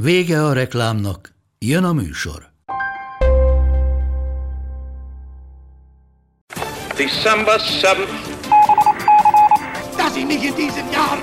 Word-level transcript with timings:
Vége 0.00 0.44
a 0.44 0.52
reklámnak, 0.52 1.34
jön 1.58 1.84
a 1.84 1.92
műsor. 1.92 2.50
December 6.96 7.60
7th. 7.60 8.08
Dass 9.96 10.16
ich 10.16 10.26
nicht 10.26 10.44
in 10.44 10.54
diesem 10.54 10.90
Jahr 10.92 11.18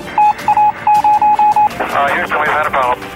Uh, 1.80 2.08
Houston, 2.16 2.38
we've 2.40 2.52
had 2.52 2.66
a 2.66 2.70
problem. 2.70 3.10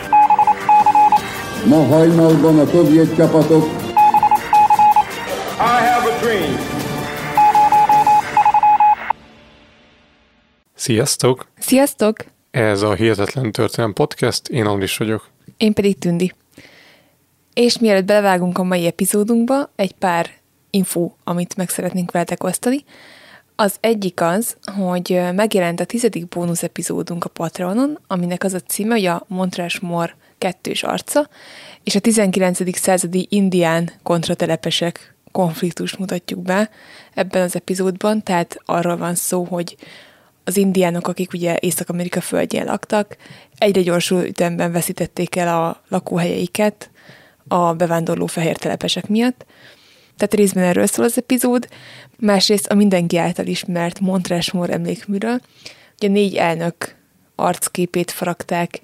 Ma 1.69 1.95
hajnalban 1.95 2.59
a 2.59 2.65
szovjet 2.65 3.15
csapatok 3.15 3.63
I 5.59 5.81
have 5.87 6.11
a 6.11 6.19
dream. 6.21 6.55
Sziasztok! 10.75 11.45
Sziasztok! 11.57 12.17
Ez 12.51 12.81
a 12.81 12.93
Hihetetlen 12.93 13.51
Történelem 13.51 13.93
Podcast, 13.93 14.47
én 14.47 14.65
Andris 14.65 14.97
vagyok. 14.97 15.28
Én 15.57 15.73
pedig 15.73 15.97
Tündi. 15.97 16.33
És 17.53 17.79
mielőtt 17.79 18.05
belevágunk 18.05 18.57
a 18.57 18.63
mai 18.63 18.85
epizódunkba, 18.85 19.69
egy 19.75 19.91
pár 19.91 20.29
info, 20.69 21.11
amit 21.23 21.55
meg 21.55 21.69
szeretnénk 21.69 22.11
veletek 22.11 22.43
osztani. 22.43 22.83
Az 23.55 23.75
egyik 23.79 24.21
az, 24.21 24.57
hogy 24.75 25.21
megjelent 25.33 25.79
a 25.79 25.85
tizedik 25.85 26.27
bónusz 26.27 26.63
epizódunk 26.63 27.23
a 27.23 27.29
Patreonon, 27.29 27.99
aminek 28.07 28.43
az 28.43 28.53
a 28.53 28.59
címe, 28.59 28.93
hogy 28.93 29.05
a 29.05 29.25
Montrás 29.27 29.79
Mor 29.79 30.15
kettős 30.37 30.83
arca, 30.83 31.29
és 31.83 31.95
a 31.95 31.99
19. 31.99 32.77
századi 32.77 33.27
indián 33.29 33.91
kontratelepesek 34.03 35.15
konfliktust 35.31 35.97
mutatjuk 35.97 36.41
be 36.41 36.69
ebben 37.13 37.41
az 37.41 37.55
epizódban, 37.55 38.23
tehát 38.23 38.57
arról 38.65 38.97
van 38.97 39.15
szó, 39.15 39.43
hogy 39.43 39.75
az 40.49 40.57
indiánok, 40.57 41.07
akik 41.07 41.33
ugye 41.33 41.57
Észak-Amerika 41.59 42.21
földjén 42.21 42.65
laktak, 42.65 43.17
egyre 43.57 43.81
gyorsul 43.81 44.23
ütemben 44.23 44.71
veszítették 44.71 45.35
el 45.35 45.63
a 45.63 45.81
lakóhelyeiket 45.87 46.89
a 47.47 47.73
bevándorló 47.73 48.25
fehér 48.25 48.57
telepesek 48.57 49.07
miatt. 49.07 49.45
Tehát 50.17 50.33
részben 50.33 50.63
erről 50.63 50.85
szól 50.85 51.05
az 51.05 51.17
epizód, 51.17 51.67
másrészt 52.17 52.67
a 52.67 52.75
mindenki 52.75 53.17
által 53.17 53.45
ismert 53.45 53.99
Montrásmor 53.99 54.69
emlékműről. 54.69 55.39
Ugye 55.97 56.07
négy 56.07 56.35
elnök 56.35 56.95
arcképét 57.35 58.11
faragták 58.11 58.81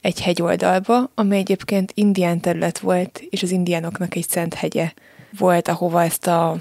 egy 0.00 0.20
hegyoldalba, 0.20 1.10
ami 1.14 1.36
egyébként 1.36 1.92
indián 1.94 2.40
terület 2.40 2.78
volt, 2.78 3.22
és 3.30 3.42
az 3.42 3.50
indiánoknak 3.50 4.14
egy 4.14 4.28
szent 4.28 4.54
hegye 4.54 4.92
volt, 5.38 5.68
ahova 5.68 6.02
ezt 6.02 6.26
a, 6.26 6.56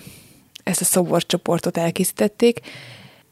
ezt 0.64 0.81
a 0.81 0.86
szoborcsoportot 0.86 1.78
elkészítették. 1.78 2.59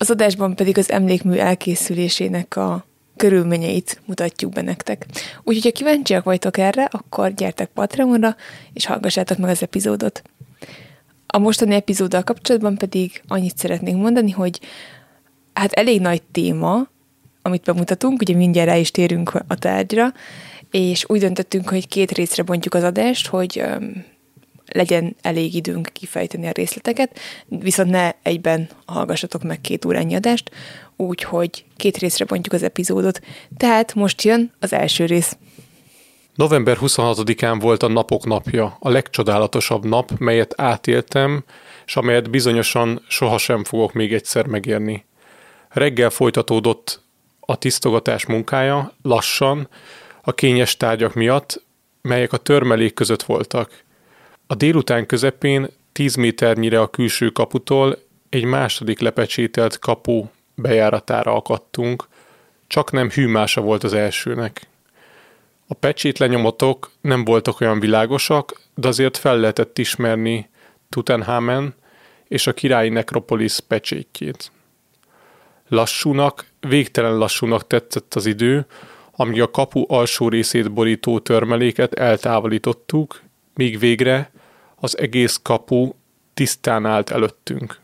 Az 0.03 0.11
adásban 0.11 0.55
pedig 0.55 0.77
az 0.77 0.91
emlékmű 0.91 1.35
elkészülésének 1.35 2.55
a 2.55 2.85
körülményeit 3.15 4.01
mutatjuk 4.05 4.51
be 4.51 4.61
nektek. 4.61 5.05
Úgyhogy, 5.43 5.63
ha 5.63 5.71
kíváncsiak 5.71 6.23
vagytok 6.23 6.57
erre, 6.57 6.89
akkor 6.91 7.33
gyertek 7.33 7.69
Patreonra, 7.69 8.35
és 8.73 8.85
hallgassátok 8.85 9.37
meg 9.37 9.49
az 9.49 9.61
epizódot. 9.61 10.21
A 11.27 11.37
mostani 11.37 11.75
epizóddal 11.75 12.23
kapcsolatban 12.23 12.77
pedig 12.77 13.21
annyit 13.27 13.57
szeretnék 13.57 13.95
mondani, 13.95 14.31
hogy 14.31 14.59
hát 15.53 15.71
elég 15.71 16.01
nagy 16.01 16.21
téma, 16.31 16.87
amit 17.41 17.63
bemutatunk, 17.63 18.21
ugye 18.21 18.35
mindjárt 18.35 18.69
rá 18.69 18.75
is 18.75 18.91
térünk 18.91 19.33
a 19.47 19.55
tárgyra, 19.55 20.13
és 20.71 21.05
úgy 21.07 21.19
döntöttünk, 21.19 21.69
hogy 21.69 21.87
két 21.87 22.11
részre 22.11 22.43
bontjuk 22.43 22.73
az 22.73 22.83
adást, 22.83 23.27
hogy 23.27 23.63
legyen 24.65 25.15
elég 25.21 25.55
időnk 25.55 25.89
kifejteni 25.93 26.47
a 26.47 26.51
részleteket, 26.51 27.19
viszont 27.45 27.89
ne 27.89 28.11
egyben 28.21 28.69
hallgassatok 28.85 29.43
meg 29.43 29.61
két 29.61 29.85
órányi 29.85 30.15
adást, 30.15 30.51
úgyhogy 30.95 31.65
két 31.75 31.97
részre 31.97 32.25
bontjuk 32.25 32.53
az 32.53 32.63
epizódot. 32.63 33.19
Tehát 33.57 33.93
most 33.93 34.21
jön 34.21 34.51
az 34.59 34.73
első 34.73 35.05
rész. 35.05 35.37
November 36.35 36.77
26-án 36.81 37.57
volt 37.59 37.83
a 37.83 37.87
napok 37.87 38.25
napja, 38.25 38.77
a 38.79 38.89
legcsodálatosabb 38.89 39.85
nap, 39.85 40.11
melyet 40.17 40.53
átéltem, 40.57 41.43
és 41.85 41.95
amelyet 41.95 42.29
bizonyosan 42.29 43.01
sohasem 43.07 43.63
fogok 43.63 43.93
még 43.93 44.13
egyszer 44.13 44.45
megérni. 44.45 45.05
Reggel 45.69 46.09
folytatódott 46.09 47.01
a 47.39 47.55
tisztogatás 47.55 48.25
munkája, 48.25 48.93
lassan, 49.01 49.67
a 50.21 50.33
kényes 50.33 50.77
tárgyak 50.77 51.13
miatt, 51.13 51.63
melyek 52.01 52.33
a 52.33 52.37
törmelék 52.37 52.93
között 52.93 53.23
voltak. 53.23 53.83
A 54.47 54.55
délután 54.55 55.05
közepén 55.05 55.67
10 55.91 56.15
méternyire 56.15 56.81
a 56.81 56.87
külső 56.87 57.29
kaputól 57.29 57.97
egy 58.29 58.43
második 58.43 58.99
lepecsételt 58.99 59.79
kapu 59.79 60.25
bejáratára 60.55 61.35
akadtunk, 61.35 62.07
csak 62.67 62.91
nem 62.91 63.09
hűmása 63.09 63.61
volt 63.61 63.83
az 63.83 63.93
elsőnek. 63.93 64.67
A 65.67 65.73
pecsét 65.73 66.17
lenyomatok 66.17 66.91
nem 67.01 67.23
voltak 67.23 67.61
olyan 67.61 67.79
világosak, 67.79 68.61
de 68.75 68.87
azért 68.87 69.17
fel 69.17 69.37
lehetett 69.37 69.77
ismerni 69.77 70.49
Tutenhamen 70.89 71.73
és 72.27 72.47
a 72.47 72.53
királyi 72.53 72.89
nekropolis 72.89 73.59
pecsétjét. 73.67 74.51
Lassúnak, 75.67 76.45
végtelen 76.59 77.17
lassúnak 77.17 77.67
tetszett 77.67 78.13
az 78.13 78.25
idő, 78.25 78.65
amíg 79.11 79.41
a 79.41 79.51
kapu 79.51 79.85
alsó 79.87 80.29
részét 80.29 80.71
borító 80.71 81.19
törmeléket 81.19 81.93
eltávolítottuk, 81.93 83.21
míg 83.53 83.79
végre 83.79 84.31
az 84.75 84.97
egész 84.97 85.39
kapu 85.43 85.91
tisztán 86.33 86.85
állt 86.85 87.09
előttünk. 87.09 87.79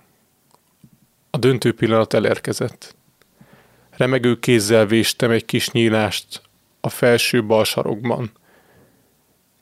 A 1.29 1.37
döntő 1.37 1.73
pillanat 1.73 2.13
elérkezett. 2.13 2.95
Remegő 3.89 4.39
kézzel 4.39 4.85
véstem 4.85 5.31
egy 5.31 5.45
kis 5.45 5.71
nyílást 5.71 6.41
a 6.81 6.89
felső 6.89 7.45
bal 7.45 7.63
sarokban. 7.63 8.31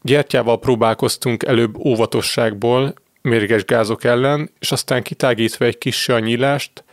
Gyertyával 0.01 0.59
próbálkoztunk 0.59 1.43
előbb 1.43 1.77
óvatosságból, 1.77 2.93
mérges 3.21 3.65
gázok 3.65 4.03
ellen, 4.03 4.49
és 4.59 4.71
aztán 4.71 5.03
kitágítva 5.03 5.65
egy 5.65 5.77
kis 5.77 6.09
a 6.09 6.19
nyílást, 6.19 6.83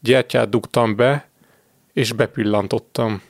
gyertyát 0.00 0.48
dugtam 0.48 0.96
be, 0.96 1.28
és 1.92 2.12
bepillantottam. 2.12 3.22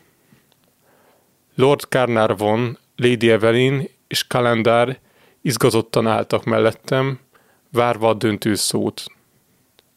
Lord 1.54 1.80
Carnarvon, 1.80 2.78
Lady 2.96 3.30
Evelyn 3.30 3.88
és 4.06 4.26
Kalendár 4.26 4.98
izgatottan 5.42 6.06
álltak 6.06 6.44
mellettem, 6.44 7.18
várva 7.72 8.08
a 8.08 8.14
döntő 8.14 8.54
szót. 8.54 9.04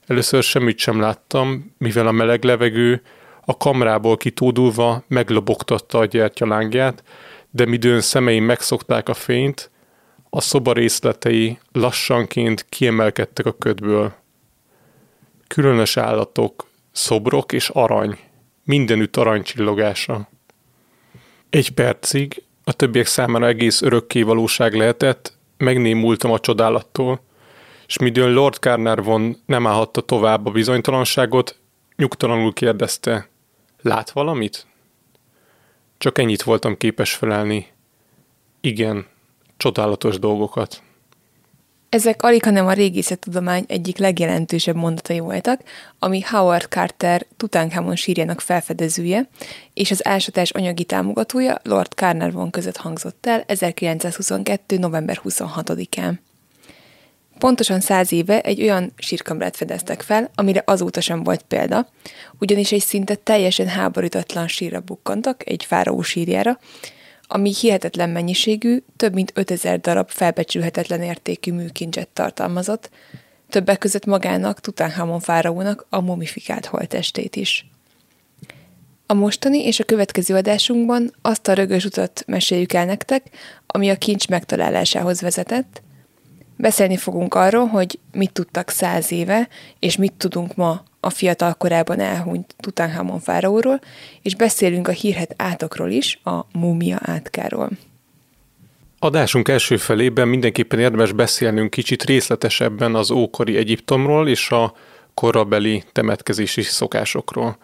Először 0.08 0.44
semmit 0.44 0.78
sem 0.78 1.00
láttam, 1.00 1.74
mivel 1.78 2.08
a 2.08 2.12
meleg 2.12 2.44
levegő 2.44 3.02
a 3.46 3.58
kamrából 3.58 4.18
kitódulva 4.18 5.04
meglobogtatta 5.08 5.98
a 5.98 6.06
gyertyalángját, 6.06 7.04
de 7.50 7.66
midőn 7.66 8.02
szemeim 8.02 8.44
megszokták 8.44 9.10
a 9.10 9.14
fényt, 9.14 9.72
a 10.30 10.42
szoba 10.42 10.74
részletei 10.74 11.60
lassanként 11.72 12.66
kiemelkedtek 12.70 13.46
a 13.46 13.58
ködből. 13.58 14.14
Különös 15.48 15.98
állatok, 15.98 16.68
szobrok 16.92 17.52
és 17.52 17.70
arany, 17.70 18.18
mindenütt 18.64 19.18
aranycsillogása. 19.18 20.30
Egy 21.50 21.72
percig, 21.72 22.44
a 22.64 22.74
többiek 22.74 23.06
számára 23.06 23.48
egész 23.48 23.82
örökké 23.82 24.22
valóság 24.22 24.74
lehetett, 24.74 25.38
megnémultam 25.58 26.32
a 26.32 26.40
csodálattól, 26.40 27.22
és 27.88 27.98
midőn 27.98 28.34
Lord 28.34 28.56
Carnarvon 28.56 29.38
nem 29.46 29.68
állhatta 29.68 30.02
tovább 30.02 30.46
a 30.46 30.52
bizonytalanságot, 30.52 31.60
nyugtalanul 31.96 32.54
kérdezte, 32.54 33.30
lát 33.82 34.12
valamit? 34.12 34.68
Csak 35.98 36.18
ennyit 36.18 36.44
voltam 36.44 36.78
képes 36.78 37.14
felelni. 37.14 37.68
Igen, 38.62 39.06
csodálatos 39.58 40.20
dolgokat. 40.20 40.82
Ezek 41.92 42.24
alig, 42.24 42.44
hanem 42.44 42.68
a 42.68 42.74
régészettudomány 42.74 43.64
egyik 43.68 43.98
legjelentősebb 43.98 44.76
mondatai 44.76 45.20
voltak, 45.20 45.62
ami 46.00 46.22
Howard 46.22 46.68
Carter 46.70 47.26
Tutankhamon 47.38 47.96
sírjának 47.96 48.42
felfedezője 48.42 49.30
és 49.74 49.92
az 49.92 50.08
ásatás 50.08 50.50
anyagi 50.50 50.84
támogatója 50.84 51.60
Lord 51.64 51.92
Carnarvon 51.92 52.50
között 52.50 52.78
hangzott 52.78 53.26
el 53.26 53.44
1922. 53.48 54.78
november 54.78 55.22
26-án. 55.24 56.14
Pontosan 57.38 57.80
száz 57.80 58.12
éve 58.12 58.42
egy 58.42 58.62
olyan 58.62 58.94
sírkamrát 58.98 59.56
fedeztek 59.56 60.02
fel, 60.02 60.32
amire 60.36 60.64
azóta 60.66 61.02
sem 61.02 61.24
volt 61.24 61.42
példa, 61.42 61.88
ugyanis 62.40 62.72
egy 62.72 62.84
szinte 62.84 63.16
teljesen 63.16 63.68
háborítatlan 63.68 64.48
sírra 64.48 64.80
bukkantak, 64.80 65.50
egy 65.50 65.66
fáraó 65.66 66.02
sírjára, 66.02 66.60
ami 67.34 67.54
hihetetlen 67.60 68.10
mennyiségű, 68.10 68.78
több 68.96 69.14
mint 69.14 69.32
5000 69.34 69.80
darab 69.80 70.10
felbecsülhetetlen 70.10 71.02
értékű 71.02 71.52
műkincset 71.54 72.08
tartalmazott, 72.08 72.90
többek 73.50 73.78
között 73.78 74.06
magának, 74.06 74.60
Tutankhamon 74.60 75.20
fáraónak 75.20 75.86
a 75.90 76.02
mumifikált 76.02 76.66
holtestét 76.66 77.36
is. 77.36 77.66
A 79.06 79.14
mostani 79.14 79.66
és 79.66 79.80
a 79.80 79.84
következő 79.84 80.36
adásunkban 80.36 81.14
azt 81.22 81.48
a 81.48 81.54
rögös 81.54 81.86
utat 81.86 82.24
meséljük 82.28 82.74
el 82.74 82.86
nektek, 82.86 83.30
ami 83.68 83.90
a 83.90 83.98
kincs 83.98 84.28
megtalálásához 84.28 85.22
vezetett. 85.22 85.82
Beszélni 86.58 86.98
fogunk 86.98 87.34
arról, 87.34 87.66
hogy 87.66 88.00
mit 88.12 88.32
tudtak 88.32 88.70
száz 88.70 89.12
éve, 89.12 89.48
és 89.80 89.96
mit 89.96 90.14
tudunk 90.14 90.56
ma 90.56 90.84
a 91.04 91.10
fiatal 91.10 91.54
korában 91.54 92.00
elhunyt 92.00 92.56
Tutankhamon 92.60 93.20
fáraóról, 93.20 93.80
és 94.22 94.36
beszélünk 94.36 94.88
a 94.88 94.92
hírhet 94.92 95.34
átokról 95.38 95.90
is, 95.90 96.20
a 96.24 96.46
múmia 96.54 97.00
átkáról. 97.02 97.70
Adásunk 99.00 99.48
első 99.48 99.78
felében 99.78 100.28
mindenképpen 100.28 100.80
érdemes 100.80 101.12
beszélnünk 101.12 101.70
kicsit 101.70 102.04
részletesebben 102.04 102.96
az 102.96 103.12
ókori 103.12 103.58
Egyiptomról 103.58 104.28
és 104.28 104.52
a 104.52 104.74
korabeli 105.14 105.84
temetkezési 105.92 106.62
szokásokról. 106.62 107.58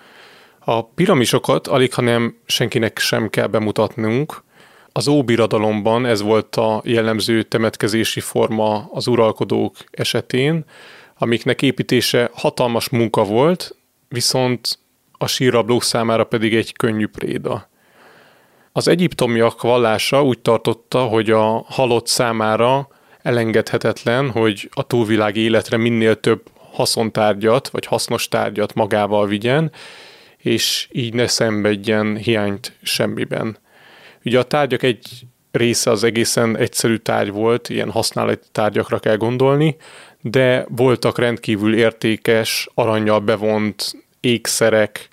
A 0.60 0.86
piramisokat 0.86 1.68
alig, 1.68 1.94
hanem 1.94 2.38
senkinek 2.46 3.00
sem 3.00 3.30
kell 3.30 3.48
bemutatnunk. 3.48 4.44
Az 4.92 5.08
óbiradalomban 5.08 6.06
ez 6.06 6.22
volt 6.22 6.56
a 6.56 6.82
jellemző 6.86 7.44
temetkezési 7.44 8.20
forma 8.20 8.90
az 8.92 9.08
uralkodók 9.08 9.76
esetén, 9.92 10.66
amiknek 11.18 11.62
építése 11.62 12.30
hatalmas 12.34 12.90
munka 12.90 13.24
volt, 13.24 13.76
viszont 14.10 14.80
a 15.12 15.28
sírablók 15.28 15.84
számára 15.84 16.24
pedig 16.24 16.56
egy 16.56 16.74
könnyű 16.74 17.08
préda. 17.08 17.70
Az 18.72 18.88
egyiptomiak 18.88 19.62
vallása 19.62 20.24
úgy 20.24 20.40
tartotta, 20.40 21.04
hogy 21.04 21.32
a 21.32 21.64
halott 21.68 22.08
számára 22.08 22.88
elengedhetetlen, 23.22 24.30
hogy 24.30 24.70
a 24.74 24.84
túlvilági 24.84 25.40
életre 25.40 25.78
minél 25.78 26.20
több 26.20 26.42
haszontárgyat 26.72 27.68
vagy 27.68 27.86
hasznos 27.86 28.28
tárgyat 28.28 28.74
magával 28.74 29.28
vigyen, 29.28 29.72
és 30.38 30.88
így 30.92 31.14
ne 31.14 31.28
szenvedjen 31.28 32.18
hiányt 32.18 32.78
semmiben. 32.82 33.58
Ugye 34.26 34.40
a 34.40 34.44
tárgyak 34.44 34.84
egy 34.84 35.26
része 35.52 35.92
az 35.92 36.04
egészen 36.04 36.58
egyszerű 36.58 36.96
tárgy 36.96 37.32
volt, 37.32 37.70
ilyen 37.70 37.92
használati 37.92 38.48
tárgyakra 38.52 39.00
kell 39.00 39.18
gondolni, 39.18 39.76
de 40.32 40.66
voltak 40.70 41.18
rendkívül 41.18 41.76
értékes, 41.76 42.70
aranyjal 42.74 43.20
bevont 43.20 43.92
ékszerek, 44.20 45.08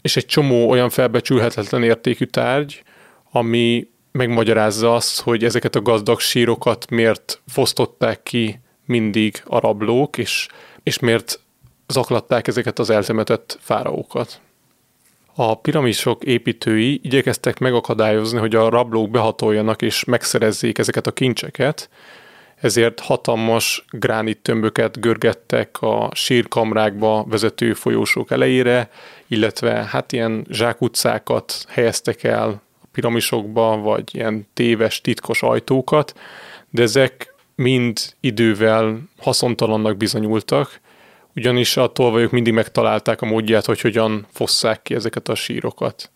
és 0.00 0.16
egy 0.16 0.26
csomó 0.26 0.70
olyan 0.70 0.90
felbecsülhetetlen 0.90 1.82
értékű 1.82 2.24
tárgy, 2.24 2.82
ami 3.30 3.88
megmagyarázza 4.12 4.94
azt, 4.94 5.20
hogy 5.20 5.44
ezeket 5.44 5.74
a 5.74 5.82
gazdag 5.82 6.20
sírokat 6.20 6.90
miért 6.90 7.40
fosztották 7.46 8.22
ki 8.22 8.60
mindig 8.84 9.42
a 9.44 9.60
rablók, 9.60 10.18
és, 10.18 10.48
és 10.82 10.98
miért 10.98 11.40
zaklatták 11.88 12.46
ezeket 12.46 12.78
az 12.78 12.90
eltemetett 12.90 13.58
fáraókat. 13.60 14.40
A 15.34 15.54
piramisok 15.54 16.24
építői 16.24 17.00
igyekeztek 17.02 17.58
megakadályozni, 17.58 18.38
hogy 18.38 18.54
a 18.54 18.68
rablók 18.68 19.10
behatoljanak 19.10 19.82
és 19.82 20.04
megszerezzék 20.04 20.78
ezeket 20.78 21.06
a 21.06 21.12
kincseket, 21.12 21.88
ezért 22.62 23.00
hatalmas 23.00 23.84
gránit 23.90 24.38
tömböket 24.38 25.00
görgettek 25.00 25.76
a 25.80 26.10
sírkamrákba 26.14 27.24
vezető 27.28 27.74
folyósók 27.74 28.30
elejére, 28.30 28.90
illetve 29.26 29.72
hát 29.72 30.12
ilyen 30.12 30.46
zsákutcákat 30.50 31.64
helyeztek 31.68 32.22
el 32.22 32.62
a 32.82 32.86
piramisokba, 32.92 33.76
vagy 33.76 34.14
ilyen 34.14 34.48
téves, 34.54 35.00
titkos 35.00 35.42
ajtókat, 35.42 36.14
de 36.70 36.82
ezek 36.82 37.34
mind 37.54 37.98
idővel 38.20 38.98
haszontalannak 39.18 39.96
bizonyultak, 39.96 40.80
ugyanis 41.34 41.76
a 41.76 41.92
tolvajok 41.92 42.30
mindig 42.30 42.52
megtalálták 42.52 43.22
a 43.22 43.26
módját, 43.26 43.64
hogy 43.64 43.80
hogyan 43.80 44.26
fosszák 44.32 44.82
ki 44.82 44.94
ezeket 44.94 45.28
a 45.28 45.34
sírokat. 45.34 46.10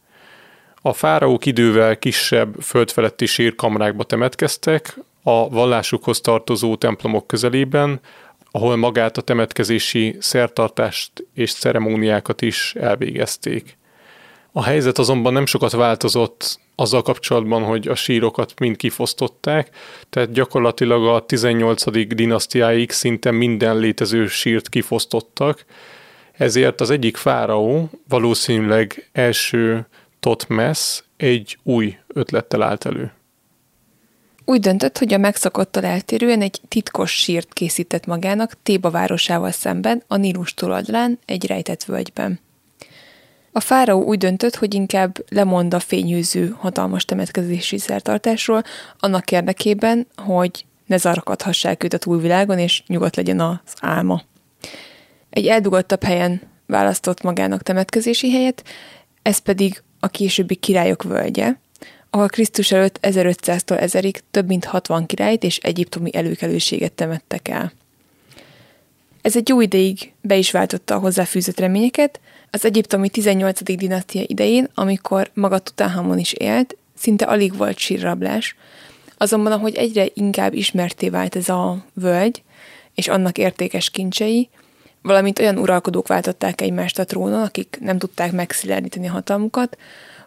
A 0.82 0.92
fáraók 0.92 1.46
idővel 1.46 1.98
kisebb 1.98 2.54
földfeletti 2.60 3.26
sírkamrákba 3.26 4.04
temetkeztek, 4.04 4.96
a 5.28 5.48
vallásukhoz 5.48 6.20
tartozó 6.20 6.76
templomok 6.76 7.26
közelében, 7.26 8.00
ahol 8.50 8.76
magát 8.76 9.16
a 9.16 9.20
temetkezési 9.20 10.16
szertartást 10.18 11.26
és 11.34 11.54
ceremóniákat 11.54 12.42
is 12.42 12.74
elvégezték. 12.74 13.78
A 14.52 14.62
helyzet 14.62 14.98
azonban 14.98 15.32
nem 15.32 15.46
sokat 15.46 15.72
változott 15.72 16.60
azzal 16.74 17.02
kapcsolatban, 17.02 17.62
hogy 17.62 17.88
a 17.88 17.94
sírokat 17.94 18.60
mind 18.60 18.76
kifosztották, 18.76 19.70
tehát 20.10 20.32
gyakorlatilag 20.32 21.06
a 21.06 21.24
18. 21.24 22.14
dinasztiáig 22.14 22.90
szinte 22.90 23.30
minden 23.30 23.76
létező 23.76 24.26
sírt 24.26 24.68
kifosztottak, 24.68 25.64
ezért 26.32 26.80
az 26.80 26.90
egyik 26.90 27.16
fáraó, 27.16 27.90
valószínűleg 28.08 29.08
első 29.12 29.86
Totmes 30.20 31.04
egy 31.16 31.58
új 31.62 31.96
ötlettel 32.06 32.62
állt 32.62 32.84
elő. 32.84 33.12
Úgy 34.48 34.60
döntött, 34.60 34.98
hogy 34.98 35.12
a 35.12 35.18
megszokottal 35.18 35.84
eltérően 35.84 36.40
egy 36.40 36.60
titkos 36.68 37.12
sírt 37.12 37.52
készített 37.52 38.06
magának 38.06 38.62
Téba 38.62 38.90
városával 38.90 39.50
szemben, 39.50 40.02
a 40.06 40.16
Nílus 40.16 40.54
túloldalán, 40.54 41.18
egy 41.24 41.46
rejtett 41.46 41.84
völgyben. 41.84 42.40
A 43.52 43.60
fáraó 43.60 44.04
úgy 44.04 44.18
döntött, 44.18 44.54
hogy 44.54 44.74
inkább 44.74 45.24
lemond 45.28 45.74
a 45.74 45.78
fényűző 45.78 46.54
hatalmas 46.58 47.04
temetkezési 47.04 47.78
szertartásról, 47.78 48.62
annak 48.98 49.32
érdekében, 49.32 50.06
hogy 50.16 50.64
ne 50.86 50.96
zarakadhassák 50.96 51.84
őt 51.84 51.94
a 51.94 51.98
túlvilágon, 51.98 52.58
és 52.58 52.82
nyugodt 52.86 53.16
legyen 53.16 53.40
az 53.40 53.74
álma. 53.80 54.22
Egy 55.30 55.46
eldugottabb 55.46 56.02
helyen 56.02 56.40
választott 56.66 57.22
magának 57.22 57.62
temetkezési 57.62 58.30
helyet, 58.30 58.64
ez 59.22 59.38
pedig 59.38 59.82
a 60.00 60.08
későbbi 60.08 60.54
királyok 60.54 61.02
völgye, 61.02 61.54
ahol 62.10 62.28
Krisztus 62.28 62.72
előtt 62.72 62.98
1500-tól 63.02 63.78
1000-ig 63.80 64.16
több 64.30 64.46
mint 64.46 64.64
60 64.64 65.06
királyt 65.06 65.42
és 65.42 65.58
egyiptomi 65.58 66.16
előkelőséget 66.16 66.92
temettek 66.92 67.48
el. 67.48 67.72
Ez 69.22 69.36
egy 69.36 69.48
jó 69.48 69.60
ideig 69.60 70.12
be 70.20 70.36
is 70.36 70.50
váltotta 70.50 70.94
a 70.94 70.98
hozzáfűzött 70.98 71.60
reményeket, 71.60 72.20
az 72.50 72.64
egyiptomi 72.64 73.08
18. 73.08 73.62
dinasztia 73.76 74.22
idején, 74.26 74.68
amikor 74.74 75.30
maga 75.34 75.58
Tutanhamon 75.58 76.18
is 76.18 76.32
élt, 76.32 76.76
szinte 76.96 77.24
alig 77.24 77.56
volt 77.56 77.78
sírrablás, 77.78 78.56
azonban 79.16 79.52
ahogy 79.52 79.74
egyre 79.74 80.06
inkább 80.14 80.54
ismerté 80.54 81.08
vált 81.08 81.36
ez 81.36 81.48
a 81.48 81.84
völgy, 81.94 82.42
és 82.94 83.08
annak 83.08 83.38
értékes 83.38 83.90
kincsei, 83.90 84.48
valamint 85.02 85.38
olyan 85.38 85.58
uralkodók 85.58 86.06
váltották 86.06 86.60
egymást 86.60 86.98
a 86.98 87.04
trónon, 87.04 87.42
akik 87.42 87.78
nem 87.80 87.98
tudták 87.98 88.32
megszilárdítani 88.32 89.06
hatalmukat, 89.06 89.78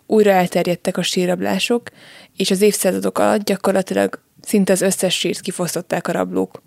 újra 0.09 0.31
elterjedtek 0.31 0.97
a 0.97 1.01
sírrablások, 1.01 1.89
és 2.37 2.51
az 2.51 2.61
évszázadok 2.61 3.17
alatt 3.17 3.43
gyakorlatilag 3.43 4.21
szinte 4.41 4.73
az 4.73 4.81
összes 4.81 5.17
sírt 5.17 5.39
kifosztották 5.39 6.07
a 6.07 6.11
rablók. 6.11 6.61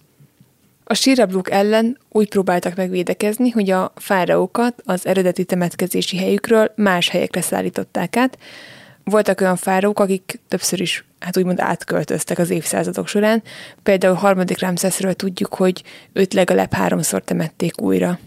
A 0.84 0.94
sírablók 0.94 1.50
ellen 1.50 1.98
úgy 2.08 2.28
próbáltak 2.28 2.74
megvédekezni, 2.74 3.50
hogy 3.50 3.70
a 3.70 3.92
fáraókat 3.96 4.82
az 4.84 5.06
eredeti 5.06 5.44
temetkezési 5.44 6.16
helyükről 6.16 6.72
más 6.76 7.08
helyekre 7.08 7.40
szállították 7.40 8.16
át. 8.16 8.38
Voltak 9.04 9.40
olyan 9.40 9.56
fáraók, 9.56 10.00
akik 10.00 10.40
többször 10.48 10.80
is 10.80 11.04
hát 11.18 11.36
úgymond 11.36 11.60
átköltöztek 11.60 12.38
az 12.38 12.50
évszázadok 12.50 13.08
során. 13.08 13.42
Például 13.82 14.14
harmadik 14.14 14.60
Ramszeszről 14.60 15.14
tudjuk, 15.14 15.54
hogy 15.54 15.82
őt 16.12 16.34
legalább 16.34 16.72
háromszor 16.72 17.22
temették 17.22 17.80
újra. 17.80 18.18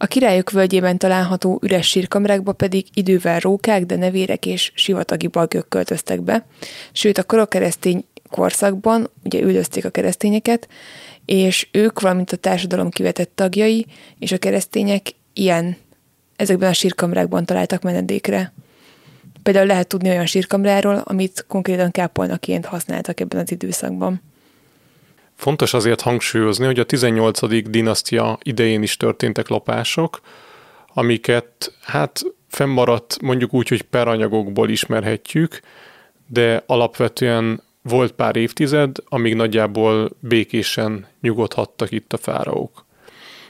A 0.00 0.06
királyok 0.06 0.50
völgyében 0.50 0.98
található 0.98 1.58
üres 1.62 1.88
sírkamrákba 1.88 2.52
pedig 2.52 2.86
idővel 2.94 3.38
rókák, 3.38 3.84
de 3.84 3.96
nevérek 3.96 4.46
és 4.46 4.72
sivatagi 4.74 5.26
balgők 5.26 5.68
költöztek 5.68 6.20
be, 6.20 6.46
sőt 6.92 7.18
a 7.18 7.24
korokeresztény 7.24 8.04
korszakban 8.30 9.10
ugye 9.24 9.40
üldözték 9.40 9.84
a 9.84 9.90
keresztényeket, 9.90 10.68
és 11.24 11.68
ők, 11.72 12.00
valamint 12.00 12.32
a 12.32 12.36
társadalom 12.36 12.90
kivetett 12.90 13.30
tagjai 13.34 13.86
és 14.18 14.32
a 14.32 14.38
keresztények 14.38 15.06
ilyen, 15.32 15.76
ezekben 16.36 16.68
a 16.68 16.72
sírkamrákban 16.72 17.44
találtak 17.44 17.82
menedékre. 17.82 18.52
Például 19.42 19.66
lehet 19.66 19.88
tudni 19.88 20.08
olyan 20.08 20.26
sírkamráról, 20.26 21.02
amit 21.04 21.44
konkrétan 21.48 21.90
kápolnaként 21.90 22.66
használtak 22.66 23.20
ebben 23.20 23.40
az 23.40 23.50
időszakban. 23.50 24.20
Fontos 25.38 25.74
azért 25.74 26.00
hangsúlyozni, 26.00 26.64
hogy 26.64 26.78
a 26.78 26.84
18. 26.84 27.70
dinasztia 27.70 28.38
idején 28.42 28.82
is 28.82 28.96
történtek 28.96 29.48
lopások, 29.48 30.20
amiket 30.94 31.72
hát 31.82 32.22
fennmaradt 32.48 33.20
mondjuk 33.22 33.54
úgy, 33.54 33.68
hogy 33.68 33.82
peranyagokból 33.82 34.68
ismerhetjük, 34.68 35.60
de 36.26 36.62
alapvetően 36.66 37.62
volt 37.82 38.12
pár 38.12 38.36
évtized, 38.36 38.96
amíg 39.08 39.34
nagyjából 39.34 40.10
békésen 40.20 41.06
nyugodhattak 41.20 41.90
itt 41.90 42.12
a 42.12 42.16
fáraók. 42.16 42.84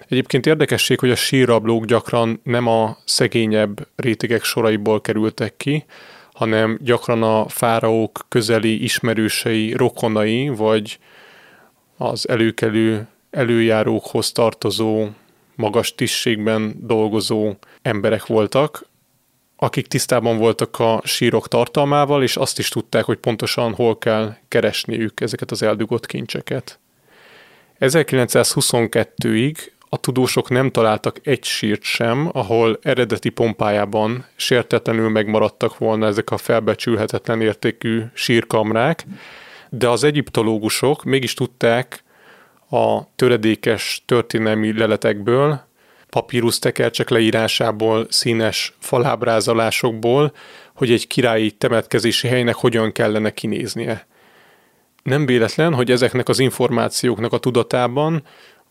Egyébként 0.09 0.47
érdekesség, 0.47 0.99
hogy 0.99 1.11
a 1.11 1.17
sírrablók 1.17 1.85
gyakran 1.85 2.41
nem 2.43 2.67
a 2.67 2.97
szegényebb 3.05 3.89
rétegek 3.97 4.45
soraiból 4.45 5.01
kerültek 5.01 5.57
ki, 5.57 5.85
hanem 6.33 6.79
gyakran 6.83 7.23
a 7.23 7.49
fáraók 7.49 8.27
közeli 8.29 8.83
ismerősei, 8.83 9.73
rokonai, 9.73 10.49
vagy 10.49 10.99
az 11.99 12.29
előkelő 12.29 13.07
előjárókhoz 13.31 14.33
tartozó, 14.33 15.09
magas 15.55 15.95
tisztségben 15.95 16.75
dolgozó 16.81 17.55
emberek 17.83 18.27
voltak, 18.27 18.87
akik 19.57 19.87
tisztában 19.87 20.39
voltak 20.39 20.79
a 20.79 21.01
sírok 21.05 21.49
tartalmával, 21.49 22.23
és 22.23 22.37
azt 22.37 22.59
is 22.59 22.69
tudták, 22.69 23.05
hogy 23.05 23.19
pontosan 23.19 23.75
hol 23.75 23.99
kell 23.99 24.37
keresniük 24.49 25.21
ezeket 25.21 25.51
az 25.51 25.63
eldugott 25.63 26.07
kincseket. 26.07 26.79
1922-ig 27.81 29.57
a 29.89 29.97
tudósok 29.97 30.49
nem 30.49 30.71
találtak 30.71 31.21
egy 31.23 31.45
sírt 31.45 31.83
sem, 31.83 32.31
ahol 32.33 32.79
eredeti 32.83 33.29
pompájában 33.29 34.27
sértetlenül 34.37 35.09
megmaradtak 35.09 35.79
volna 35.79 36.07
ezek 36.07 36.31
a 36.31 36.37
felbecsülhetetlen 36.37 37.41
értékű 37.41 38.03
sírkamrák, 38.13 39.05
de 39.71 39.89
az 39.89 40.05
egyiptológusok 40.05 41.05
mégis 41.05 41.35
tudták 41.35 42.03
a 42.71 43.15
töredékes 43.17 44.03
történelmi 44.07 44.79
leletekből, 44.79 45.67
papírus 46.11 46.59
tekercsek 46.59 47.09
leírásából, 47.09 48.07
színes 48.11 48.75
falábrázolásokból, 48.79 50.33
hogy 50.75 50.91
egy 50.91 51.07
királyi 51.07 51.51
temetkezési 51.51 52.29
helynek 52.29 52.55
hogyan 52.55 52.93
kellene 52.93 53.31
kinéznie. 53.31 54.07
Nem 55.03 55.27
véletlen, 55.27 55.75
hogy 55.75 55.91
ezeknek 55.91 56.29
az 56.29 56.39
információknak 56.39 57.33
a 57.33 57.39
tudatában 57.39 58.23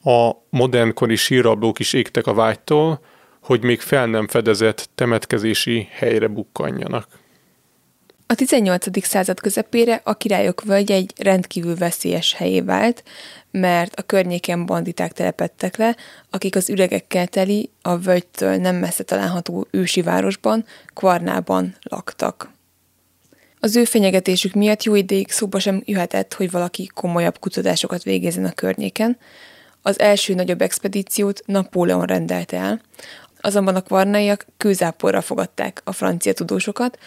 a 0.04 0.32
modernkori 0.50 1.16
sírrablók 1.16 1.80
is 1.80 1.94
égtek 1.94 2.28
a 2.28 2.34
vágytól, 2.34 3.00
hogy 3.42 3.64
még 3.64 3.80
fel 3.80 4.06
nem 4.06 4.28
fedezett 4.28 4.90
temetkezési 4.96 5.88
helyre 5.92 6.28
bukkanjanak. 6.28 7.08
A 8.30 8.36
18. 8.36 9.06
század 9.06 9.40
közepére 9.40 10.02
a 10.04 10.14
királyok 10.14 10.64
völgye 10.64 10.96
egy 10.96 11.14
rendkívül 11.18 11.76
veszélyes 11.76 12.34
helyé 12.34 12.62
vált, 12.62 13.04
mert 13.52 14.00
a 14.00 14.02
környéken 14.02 14.66
banditák 14.66 15.12
telepettek 15.14 15.78
le, 15.78 15.96
akik 16.30 16.56
az 16.56 16.70
üregekkel 16.70 17.28
teli, 17.28 17.70
a 17.82 17.98
völgytől 17.98 18.56
nem 18.56 18.76
messze 18.76 19.04
található 19.04 19.68
ősi 19.72 20.02
városban, 20.02 20.66
Kvarnában 20.94 21.76
laktak. 21.82 22.52
Az 23.60 23.76
ő 23.76 23.84
fenyegetésük 23.84 24.54
miatt 24.54 24.84
jó 24.84 24.96
ideig 24.96 25.32
szóba 25.32 25.60
sem 25.60 25.82
jöhetett, 25.86 26.34
hogy 26.34 26.52
valaki 26.52 26.92
komolyabb 26.94 27.40
kutatásokat 27.40 28.04
végezzen 28.04 28.46
a 28.46 28.52
környéken. 28.52 29.18
Az 29.82 30.00
első 30.00 30.34
nagyobb 30.34 30.62
expedíciót 30.62 31.42
Napóleon 31.46 32.06
rendelte 32.06 32.58
el, 32.58 32.82
azonban 33.42 33.76
a 33.76 33.82
kvarnaiak 33.82 34.46
kőzáporra 34.58 35.22
fogadták 35.22 35.82
a 35.84 35.92
francia 35.92 36.34
tudósokat, 36.34 36.98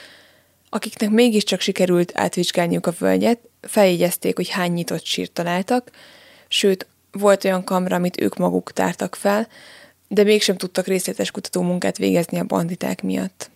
akiknek 0.71 1.11
mégiscsak 1.11 1.61
sikerült 1.61 2.13
átvizsgálniuk 2.15 2.87
a 2.87 2.95
völgyet, 2.99 3.39
feljegyezték, 3.61 4.37
hogy 4.37 4.49
hány 4.49 4.73
nyitott 4.73 5.05
sírt 5.05 5.33
találtak, 5.33 5.91
sőt, 6.49 6.87
volt 7.13 7.45
olyan 7.45 7.65
kamra, 7.65 7.97
amit 7.97 8.21
ők 8.21 8.37
maguk 8.37 8.73
tártak 8.73 9.15
fel, 9.15 9.49
de 10.09 10.23
mégsem 10.23 10.57
tudtak 10.57 10.87
részletes 10.87 11.31
kutató 11.31 11.63
munkát 11.63 11.97
végezni 11.97 12.39
a 12.39 12.45
banditák 12.45 13.03
miatt. 13.03 13.51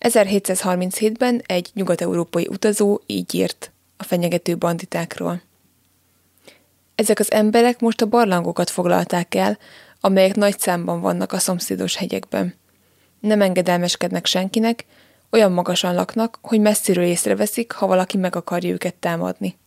1737-ben 0.00 1.42
egy 1.46 1.70
nyugat-európai 1.74 2.46
utazó 2.50 3.00
így 3.06 3.34
írt 3.34 3.72
a 3.96 4.04
fenyegető 4.04 4.56
banditákról. 4.56 5.42
Ezek 6.94 7.18
az 7.18 7.32
emberek 7.32 7.80
most 7.80 8.00
a 8.00 8.06
barlangokat 8.06 8.70
foglalták 8.70 9.34
el, 9.34 9.58
amelyek 10.00 10.34
nagy 10.34 10.58
számban 10.58 11.00
vannak 11.00 11.32
a 11.32 11.38
szomszédos 11.38 11.96
hegyekben. 11.96 12.54
Nem 13.20 13.42
engedelmeskednek 13.42 14.26
senkinek, 14.26 14.84
olyan 15.32 15.52
magasan 15.52 15.94
laknak, 15.94 16.38
hogy 16.42 16.60
messziről 16.60 17.04
észreveszik, 17.04 17.72
ha 17.72 17.86
valaki 17.86 18.16
meg 18.16 18.36
akarja 18.36 18.70
őket 18.70 18.94
támadni. 18.94 19.58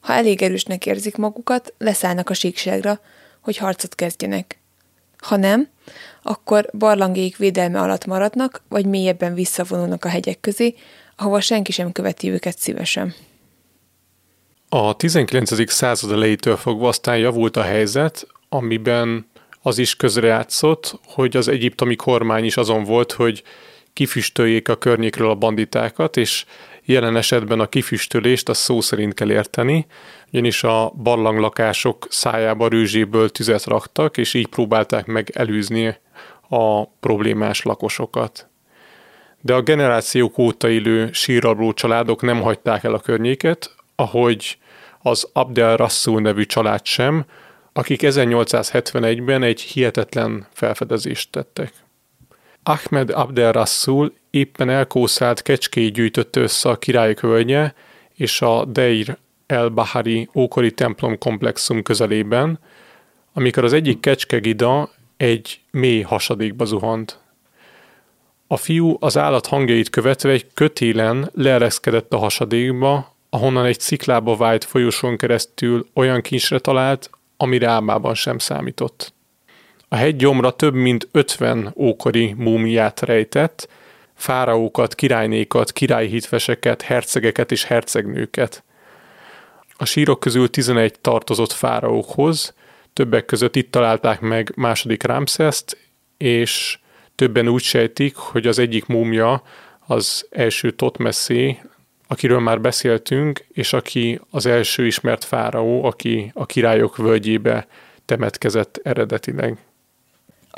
Ha 0.00 0.12
elég 0.12 0.42
erősnek 0.42 0.86
érzik 0.86 1.16
magukat, 1.16 1.74
leszállnak 1.78 2.30
a 2.30 2.34
síkságra, 2.34 3.00
hogy 3.40 3.56
harcot 3.56 3.94
kezdjenek. 3.94 4.58
Ha 5.18 5.36
nem, 5.36 5.68
akkor 6.22 6.68
barlangéik 6.78 7.36
védelme 7.36 7.80
alatt 7.80 8.04
maradnak, 8.04 8.62
vagy 8.68 8.86
mélyebben 8.86 9.34
visszavonulnak 9.34 10.04
a 10.04 10.08
hegyek 10.08 10.40
közé, 10.40 10.74
ahova 11.16 11.40
senki 11.40 11.72
sem 11.72 11.92
követi 11.92 12.30
őket 12.30 12.58
szívesen. 12.58 13.14
A 14.68 14.96
19. 14.96 15.70
század 15.72 16.12
elejétől 16.12 16.56
fogva 16.56 16.88
aztán 16.88 17.18
javult 17.18 17.56
a 17.56 17.62
helyzet, 17.62 18.26
amiben 18.48 19.30
az 19.62 19.78
is 19.78 19.96
közrejátszott, 19.96 21.00
hogy 21.06 21.36
az 21.36 21.48
egyiptomi 21.48 21.96
kormány 21.96 22.44
is 22.44 22.56
azon 22.56 22.84
volt, 22.84 23.12
hogy 23.12 23.42
kifüstöljék 23.96 24.68
a 24.68 24.76
környékről 24.76 25.30
a 25.30 25.34
banditákat, 25.34 26.16
és 26.16 26.44
jelen 26.84 27.16
esetben 27.16 27.60
a 27.60 27.66
kifüstölést 27.66 28.48
a 28.48 28.54
szó 28.54 28.80
szerint 28.80 29.14
kell 29.14 29.30
érteni, 29.30 29.86
ugyanis 30.32 30.62
a 30.62 30.90
barlanglakások 30.90 32.06
szájába 32.10 32.68
rőzséből 32.68 33.30
tüzet 33.30 33.64
raktak, 33.64 34.16
és 34.16 34.34
így 34.34 34.46
próbálták 34.46 35.06
meg 35.06 35.30
elűzni 35.34 35.96
a 36.48 36.84
problémás 36.84 37.62
lakosokat. 37.62 38.48
De 39.40 39.54
a 39.54 39.62
generációk 39.62 40.38
óta 40.38 40.68
élő 40.68 41.12
síralbró 41.12 41.72
családok 41.72 42.22
nem 42.22 42.40
hagyták 42.40 42.84
el 42.84 42.94
a 42.94 43.00
környéket, 43.00 43.74
ahogy 43.94 44.58
az 45.02 45.28
Abdel 45.32 45.76
Rassul 45.76 46.20
nevű 46.20 46.44
család 46.44 46.84
sem, 46.84 47.24
akik 47.72 48.00
1871-ben 48.02 49.42
egy 49.42 49.60
hihetetlen 49.60 50.46
felfedezést 50.52 51.30
tettek. 51.30 51.85
Ahmed 52.68 53.10
Abdel 53.10 53.52
Rassul 53.52 54.12
éppen 54.30 54.68
elkószált 54.68 55.42
kecskét 55.42 55.92
gyűjtött 55.92 56.36
össze 56.36 56.68
a 56.68 56.76
királyok 56.76 57.20
völgye 57.20 57.72
és 58.14 58.40
a 58.40 58.64
Deir 58.64 59.18
el-Bahari 59.46 60.28
ókori 60.34 60.72
templom 60.72 61.18
komplexum 61.18 61.82
közelében, 61.82 62.58
amikor 63.32 63.64
az 63.64 63.72
egyik 63.72 64.00
kecskegida 64.00 64.90
egy 65.16 65.60
mély 65.70 66.00
hasadékba 66.00 66.64
zuhant. 66.64 67.20
A 68.46 68.56
fiú 68.56 68.96
az 69.00 69.16
állat 69.18 69.46
hangjait 69.46 69.90
követve 69.90 70.30
egy 70.30 70.46
kötélen 70.54 71.30
leereszkedett 71.34 72.12
a 72.12 72.18
hasadékba, 72.18 73.16
ahonnan 73.30 73.64
egy 73.64 73.80
sziklába 73.80 74.36
vájt 74.36 74.64
folyosón 74.64 75.16
keresztül 75.16 75.86
olyan 75.94 76.20
kincsre 76.20 76.58
talált, 76.58 77.10
amire 77.36 77.68
álmában 77.68 78.14
sem 78.14 78.38
számított. 78.38 79.14
A 79.88 79.96
hegy 79.96 80.16
gyomra 80.16 80.50
több 80.50 80.74
mint 80.74 81.08
50 81.12 81.72
ókori 81.76 82.34
múmiát 82.36 83.00
rejtett, 83.00 83.68
fáraókat, 84.14 84.94
királynékat, 84.94 85.72
királyhitveseket, 85.72 86.82
hercegeket 86.82 87.52
és 87.52 87.64
hercegnőket. 87.64 88.64
A 89.76 89.84
sírok 89.84 90.20
közül 90.20 90.50
11 90.50 90.98
tartozott 91.00 91.52
fáraókhoz, 91.52 92.54
többek 92.92 93.24
között 93.24 93.56
itt 93.56 93.70
találták 93.70 94.20
meg 94.20 94.52
második 94.54 95.02
Ramszeszt, 95.02 95.78
és 96.16 96.78
többen 97.14 97.48
úgy 97.48 97.62
sejtik, 97.62 98.16
hogy 98.16 98.46
az 98.46 98.58
egyik 98.58 98.86
múmia 98.86 99.42
az 99.86 100.26
első 100.30 100.70
Totmeszé, 100.70 101.60
akiről 102.06 102.40
már 102.40 102.60
beszéltünk, 102.60 103.44
és 103.52 103.72
aki 103.72 104.20
az 104.30 104.46
első 104.46 104.86
ismert 104.86 105.24
fáraó, 105.24 105.84
aki 105.84 106.30
a 106.34 106.46
királyok 106.46 106.96
völgyébe 106.96 107.66
temetkezett 108.04 108.80
eredetileg. 108.82 109.65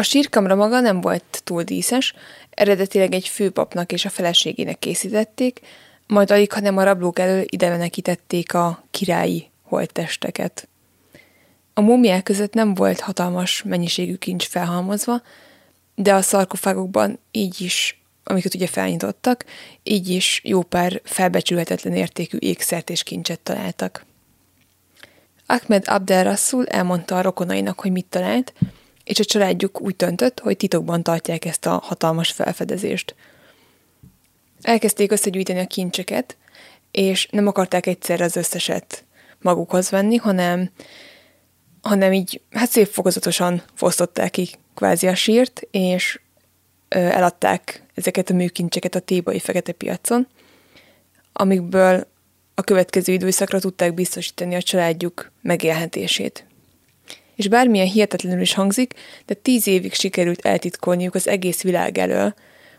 A 0.00 0.02
sírkamra 0.02 0.54
maga 0.54 0.80
nem 0.80 1.00
volt 1.00 1.40
túl 1.44 1.62
díszes, 1.62 2.14
eredetileg 2.50 3.12
egy 3.12 3.28
főpapnak 3.28 3.92
és 3.92 4.04
a 4.04 4.08
feleségének 4.10 4.78
készítették, 4.78 5.60
majd 6.06 6.30
alig, 6.30 6.52
hanem 6.52 6.76
a 6.76 6.82
rablók 6.82 7.18
elől 7.18 7.44
menekítették 7.58 8.54
a 8.54 8.84
királyi 8.90 9.50
holttesteket. 9.62 10.68
A 11.74 11.80
múmiák 11.80 12.22
között 12.22 12.54
nem 12.54 12.74
volt 12.74 13.00
hatalmas 13.00 13.62
mennyiségű 13.62 14.16
kincs 14.16 14.46
felhalmozva, 14.46 15.22
de 15.94 16.14
a 16.14 16.22
szarkofágokban 16.22 17.18
így 17.30 17.60
is, 17.60 18.02
amiket 18.24 18.54
ugye 18.54 18.66
felnyitottak, 18.66 19.44
így 19.82 20.08
is 20.08 20.40
jó 20.44 20.62
pár 20.62 21.00
felbecsülhetetlen 21.04 21.94
értékű 21.94 22.36
ékszert 22.40 22.90
és 22.90 23.02
kincset 23.02 23.40
találtak. 23.40 24.06
Ahmed 25.46 25.84
Abdel 25.86 26.24
Rassul 26.24 26.66
elmondta 26.66 27.16
a 27.16 27.22
rokonainak, 27.22 27.80
hogy 27.80 27.92
mit 27.92 28.06
talált, 28.06 28.52
és 29.08 29.18
a 29.18 29.24
családjuk 29.24 29.80
úgy 29.80 29.96
döntött, 29.96 30.40
hogy 30.40 30.56
titokban 30.56 31.02
tartják 31.02 31.44
ezt 31.44 31.66
a 31.66 31.80
hatalmas 31.84 32.30
felfedezést. 32.30 33.14
Elkezdték 34.62 35.12
összegyűjteni 35.12 35.58
a 35.58 35.66
kincseket, 35.66 36.36
és 36.90 37.28
nem 37.30 37.46
akarták 37.46 37.86
egyszerre 37.86 38.24
az 38.24 38.36
összeset 38.36 39.04
magukhoz 39.40 39.90
venni, 39.90 40.16
hanem, 40.16 40.70
hanem 41.82 42.12
így 42.12 42.40
hát 42.50 42.70
szép 42.70 42.86
fokozatosan 42.86 43.62
fosztották 43.74 44.30
ki 44.30 44.48
kvázi 44.74 45.06
a 45.06 45.14
sírt, 45.14 45.62
és 45.70 46.20
ö, 46.88 46.98
eladták 46.98 47.82
ezeket 47.94 48.30
a 48.30 48.34
műkincseket 48.34 48.94
a 48.94 49.00
tébai 49.00 49.38
fekete 49.38 49.72
piacon, 49.72 50.26
amikből 51.32 52.06
a 52.54 52.62
következő 52.62 53.12
időszakra 53.12 53.58
tudták 53.58 53.94
biztosítani 53.94 54.54
a 54.54 54.62
családjuk 54.62 55.32
megélhetését 55.42 56.47
és 57.38 57.48
bármilyen 57.48 57.86
hihetetlenül 57.86 58.40
is 58.40 58.54
hangzik, 58.54 58.94
de 59.26 59.34
tíz 59.34 59.66
évig 59.66 59.92
sikerült 59.92 60.46
eltitkolniuk 60.46 61.14
az 61.14 61.28
egész 61.28 61.62
világ 61.62 61.98
elől, 61.98 62.34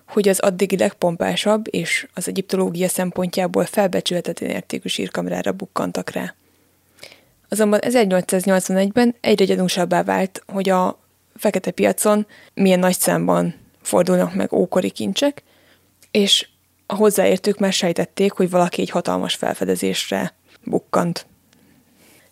hogy 0.07 0.29
az 0.29 0.39
addigi 0.39 0.77
legpompásabb 0.77 1.65
és 1.69 2.07
az 2.13 2.27
egyiptológia 2.27 2.87
szempontjából 2.87 3.65
felbecsülhetetlen 3.65 4.49
értékű 4.49 4.87
sírkamrára 4.87 5.51
bukkantak 5.51 6.09
rá. 6.09 6.35
Azonban 7.49 7.79
1881-ben 7.83 9.15
egyre 9.21 9.45
gyanúsabbá 9.45 10.03
vált, 10.03 10.43
hogy 10.47 10.69
a 10.69 10.99
fekete 11.35 11.71
piacon 11.71 12.27
milyen 12.53 12.79
nagy 12.79 12.99
számban 12.99 13.55
fordulnak 13.81 14.33
meg 14.33 14.53
ókori 14.53 14.89
kincsek, 14.89 15.43
és 16.11 16.47
a 16.85 16.95
hozzáértők 16.95 17.59
már 17.59 17.73
sejtették, 17.73 18.31
hogy 18.31 18.49
valaki 18.49 18.81
egy 18.81 18.89
hatalmas 18.89 19.35
felfedezésre 19.35 20.33
bukkant. 20.63 21.28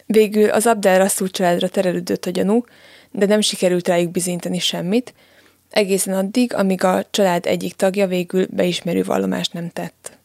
Végül 0.08 0.50
az 0.50 0.66
Abdel 0.66 0.98
Rasszul 0.98 1.30
családra 1.30 1.70
terelődött 1.70 2.26
a 2.26 2.30
gyanú, 2.30 2.64
de 3.12 3.26
nem 3.26 3.42
sikerült 3.42 3.88
rájuk 3.88 4.12
bizonyítani 4.12 4.60
semmit, 4.60 5.14
egészen 5.70 6.14
addig, 6.14 6.54
amíg 6.54 6.84
a 6.84 7.06
család 7.10 7.46
egyik 7.46 7.74
tagja 7.74 8.08
végül 8.08 8.46
beismerő 8.50 9.04
vallomást 9.04 9.54
nem 9.54 9.70
tett. 9.70 10.18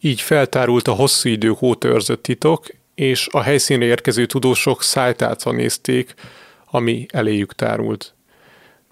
Így 0.00 0.20
feltárult 0.20 0.88
a 0.88 0.92
hosszú 0.92 1.28
idők 1.28 1.62
óta 1.62 1.88
őrzött 1.88 2.22
titok, 2.22 2.66
és 2.94 3.28
a 3.30 3.40
helyszínre 3.40 3.84
érkező 3.84 4.26
tudósok 4.26 4.82
szájtátva 4.82 5.52
nézték, 5.52 6.14
ami 6.70 7.06
eléjük 7.12 7.54
tárult. 7.54 8.14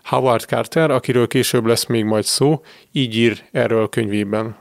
Howard 0.03 0.43
Carter, 0.43 0.91
akiről 0.91 1.27
később 1.27 1.65
lesz 1.65 1.87
még 1.87 2.05
majd 2.05 2.25
szó, 2.25 2.63
így 2.93 3.17
ír 3.17 3.45
erről 3.53 3.83
a 3.83 3.89
könyvében. 3.89 4.57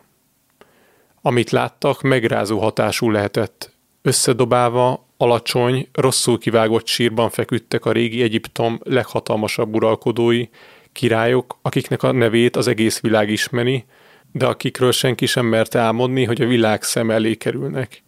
Amit 1.21 1.49
láttak, 1.49 2.01
megrázó 2.01 2.59
hatású 2.59 3.11
lehetett. 3.11 3.73
Összedobálva, 4.01 5.04
alacsony, 5.17 5.87
rosszul 5.91 6.37
kivágott 6.37 6.87
sírban 6.87 7.29
feküdtek 7.29 7.85
a 7.85 7.91
régi 7.91 8.21
Egyiptom 8.21 8.79
leghatalmasabb 8.83 9.75
uralkodói, 9.75 10.47
királyok, 10.91 11.57
akiknek 11.61 12.03
a 12.03 12.11
nevét 12.11 12.55
az 12.55 12.67
egész 12.67 12.99
világ 12.99 13.29
ismeri, 13.29 13.85
de 14.31 14.45
akikről 14.45 14.91
senki 14.91 15.25
sem 15.25 15.45
merte 15.45 15.79
álmodni, 15.79 16.23
hogy 16.23 16.41
a 16.41 16.47
világ 16.47 16.83
szem 16.83 17.11
elé 17.11 17.35
kerülnek. 17.35 18.03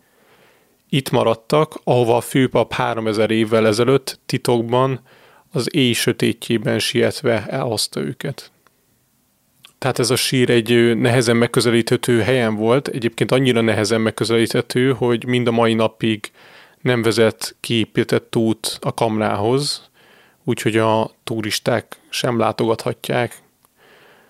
Itt 0.90 1.10
maradtak, 1.10 1.80
ahova 1.84 2.16
a 2.16 2.22
főpap 2.22 2.74
3000 2.74 3.32
évvel 3.32 3.68
ezelőtt 3.68 4.20
titokban 4.26 5.00
az 5.52 5.76
éj 5.76 5.94
sötétjében 5.94 6.80
sietve 6.80 7.46
elhozta 7.48 8.00
őket. 8.00 8.52
Tehát 9.78 10.00
ez 10.00 10.10
a 10.10 10.16
sír 10.16 10.50
egy 10.50 10.98
nehezen 10.98 11.36
megközelíthető 11.36 12.22
helyen 12.22 12.56
volt, 12.56 12.88
egyébként 12.88 13.32
annyira 13.32 13.62
nehezen 13.62 14.02
megközelíthető, 14.02 14.94
hogy 14.94 15.26
mind 15.26 15.48
a 15.48 15.52
mai 15.52 15.74
napig 15.74 16.32
nem 16.82 17.02
vezet 17.02 17.56
kiépített 17.60 18.36
út 18.36 18.78
a 18.82 18.94
kamrához, 18.94 19.90
úgyhogy 20.44 20.78
a 20.78 21.12
turisták 21.24 22.00
sem 22.10 22.40
látogathatják. 22.40 23.36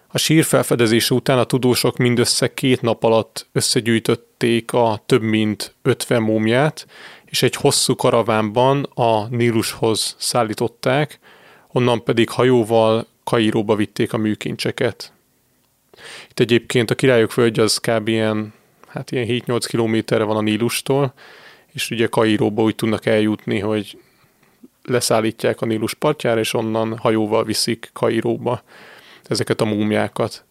A 0.07 0.17
sír 0.17 0.43
felfedezése 0.43 1.13
után 1.13 1.37
a 1.37 1.43
tudósok 1.43 1.97
mindössze 1.97 2.53
két 2.53 2.81
nap 2.81 3.03
alatt 3.03 3.47
összegyűjtötték 3.51 4.73
a 4.73 5.03
több 5.05 5.21
mint 5.21 5.75
50 5.81 6.21
múmiát, 6.21 6.87
és 7.25 7.43
egy 7.43 7.55
hosszú 7.55 7.95
karavánban 7.95 8.83
a 8.93 9.27
Nílushoz 9.27 10.15
szállították, 10.19 11.19
onnan 11.67 12.03
pedig 12.03 12.29
hajóval 12.29 13.07
Kairóba 13.23 13.75
vitték 13.75 14.13
a 14.13 14.17
műkincseket. 14.17 15.13
Itt 16.29 16.39
egyébként 16.39 16.91
a 16.91 16.95
királyok 16.95 17.33
völgy 17.33 17.59
az 17.59 17.77
kb. 17.77 18.07
ilyen, 18.07 18.53
hát 18.87 19.11
ilyen 19.11 19.43
7-8 19.45 19.63
kilométerre 19.67 20.23
van 20.23 20.37
a 20.37 20.41
Nílustól, 20.41 21.13
és 21.77 21.89
ugye 21.89 22.07
Kairóba 22.07 22.61
úgy 22.61 22.75
tudnak 22.75 23.05
eljutni, 23.05 23.59
hogy 23.59 23.97
leszállítják 24.83 25.61
a 25.61 25.65
Nílus 25.65 25.93
partjára, 25.93 26.39
és 26.39 26.53
onnan 26.53 26.97
hajóval 26.97 27.43
viszik 27.43 27.89
Kairóba 27.93 28.63
ezeket 29.27 29.61
a 29.61 29.65
múmiákat. 29.65 30.45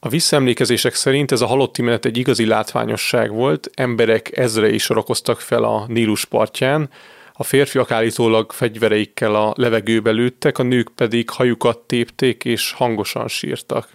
A 0.00 0.08
visszaemlékezések 0.08 0.94
szerint 0.94 1.32
ez 1.32 1.40
a 1.40 1.46
halotti 1.46 1.82
menet 1.82 2.04
egy 2.04 2.16
igazi 2.16 2.46
látványosság 2.46 3.32
volt, 3.32 3.70
emberek 3.74 4.36
ezrei 4.36 4.78
sorakoztak 4.78 5.40
fel 5.40 5.64
a 5.64 5.86
Nílus 5.88 6.24
partján, 6.24 6.90
a 7.32 7.42
férfiak 7.42 7.90
állítólag 7.90 8.52
fegyvereikkel 8.52 9.34
a 9.34 9.52
levegőbe 9.56 10.10
lőttek, 10.10 10.58
a 10.58 10.62
nők 10.62 10.88
pedig 10.94 11.30
hajukat 11.30 11.78
tépték 11.78 12.44
és 12.44 12.72
hangosan 12.72 13.28
sírtak. 13.28 13.88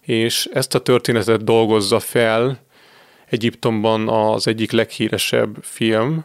És 0.00 0.48
ezt 0.52 0.74
a 0.74 0.80
történetet 0.80 1.44
dolgozza 1.44 2.00
fel 2.00 2.70
Egyiptomban 3.32 4.08
az 4.08 4.46
egyik 4.46 4.72
leghíresebb 4.72 5.56
film, 5.62 6.24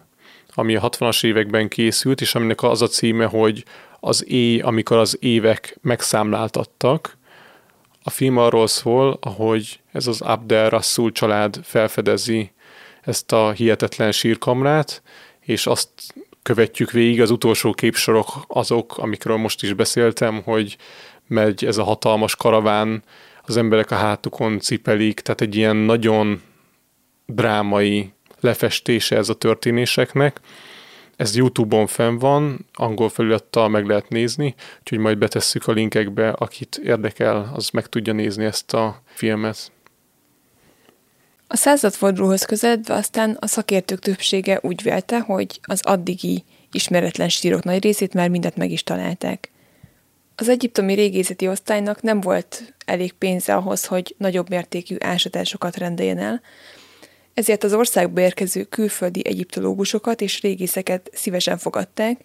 ami 0.53 0.75
a 0.75 0.89
60-as 0.89 1.25
években 1.25 1.67
készült, 1.67 2.21
és 2.21 2.35
aminek 2.35 2.63
az 2.63 2.81
a 2.81 2.87
címe, 2.87 3.25
hogy 3.25 3.63
az 3.99 4.25
éj, 4.27 4.59
amikor 4.59 4.97
az 4.97 5.17
évek 5.19 5.77
megszámláltattak. 5.81 7.17
A 8.03 8.09
film 8.09 8.37
arról 8.37 8.67
szól, 8.67 9.17
ahogy 9.21 9.79
ez 9.91 10.07
az 10.07 10.21
Abdel 10.21 10.69
Rasul 10.69 11.11
család 11.11 11.59
felfedezi 11.63 12.51
ezt 13.01 13.31
a 13.31 13.51
hihetetlen 13.51 14.11
sírkamrát, 14.11 15.01
és 15.39 15.67
azt 15.67 15.89
követjük 16.43 16.91
végig, 16.91 17.21
az 17.21 17.31
utolsó 17.31 17.71
képsorok 17.71 18.27
azok, 18.47 18.97
amikről 18.97 19.37
most 19.37 19.63
is 19.63 19.73
beszéltem, 19.73 20.41
hogy 20.43 20.77
megy 21.27 21.65
ez 21.65 21.77
a 21.77 21.83
hatalmas 21.83 22.35
karaván, 22.35 23.03
az 23.43 23.57
emberek 23.57 23.91
a 23.91 23.95
hátukon 23.95 24.59
cipelik, 24.59 25.19
tehát 25.19 25.41
egy 25.41 25.55
ilyen 25.55 25.75
nagyon 25.75 26.41
drámai 27.27 28.11
lefestése 28.39 29.15
ez 29.15 29.29
a 29.29 29.33
történéseknek. 29.33 30.39
Ez 31.15 31.35
YouTube-on 31.35 31.87
fenn 31.87 32.17
van, 32.17 32.65
angol 32.73 33.09
felülettel 33.09 33.67
meg 33.67 33.85
lehet 33.85 34.09
nézni, 34.09 34.55
úgyhogy 34.79 34.97
majd 34.97 35.17
betesszük 35.17 35.67
a 35.67 35.71
linkekbe, 35.71 36.29
akit 36.29 36.79
érdekel, 36.83 37.51
az 37.55 37.69
meg 37.69 37.87
tudja 37.87 38.13
nézni 38.13 38.45
ezt 38.45 38.73
a 38.73 39.01
filmet. 39.05 39.71
A 41.47 41.55
századfordulóhoz 41.55 42.45
közeledve 42.45 42.93
aztán 42.93 43.37
a 43.39 43.47
szakértők 43.47 43.99
többsége 43.99 44.59
úgy 44.61 44.83
vélte, 44.83 45.19
hogy 45.19 45.59
az 45.61 45.81
addigi 45.83 46.43
ismeretlen 46.71 47.29
sírok 47.29 47.63
nagy 47.63 47.83
részét 47.83 48.13
már 48.13 48.29
mindet 48.29 48.55
meg 48.55 48.71
is 48.71 48.83
találták. 48.83 49.51
Az 50.35 50.49
egyiptomi 50.49 50.93
régészeti 50.93 51.47
osztálynak 51.47 52.01
nem 52.01 52.21
volt 52.21 52.73
elég 52.85 53.13
pénze 53.13 53.55
ahhoz, 53.55 53.85
hogy 53.85 54.15
nagyobb 54.17 54.49
mértékű 54.49 54.95
ásatásokat 54.99 55.77
rendeljen 55.77 56.17
el, 56.17 56.41
ezért 57.37 57.63
az 57.63 57.73
országba 57.73 58.21
érkező 58.21 58.63
külföldi 58.63 59.21
egyiptológusokat 59.27 60.21
és 60.21 60.41
régészeket 60.41 61.09
szívesen 61.13 61.57
fogadták, 61.57 62.19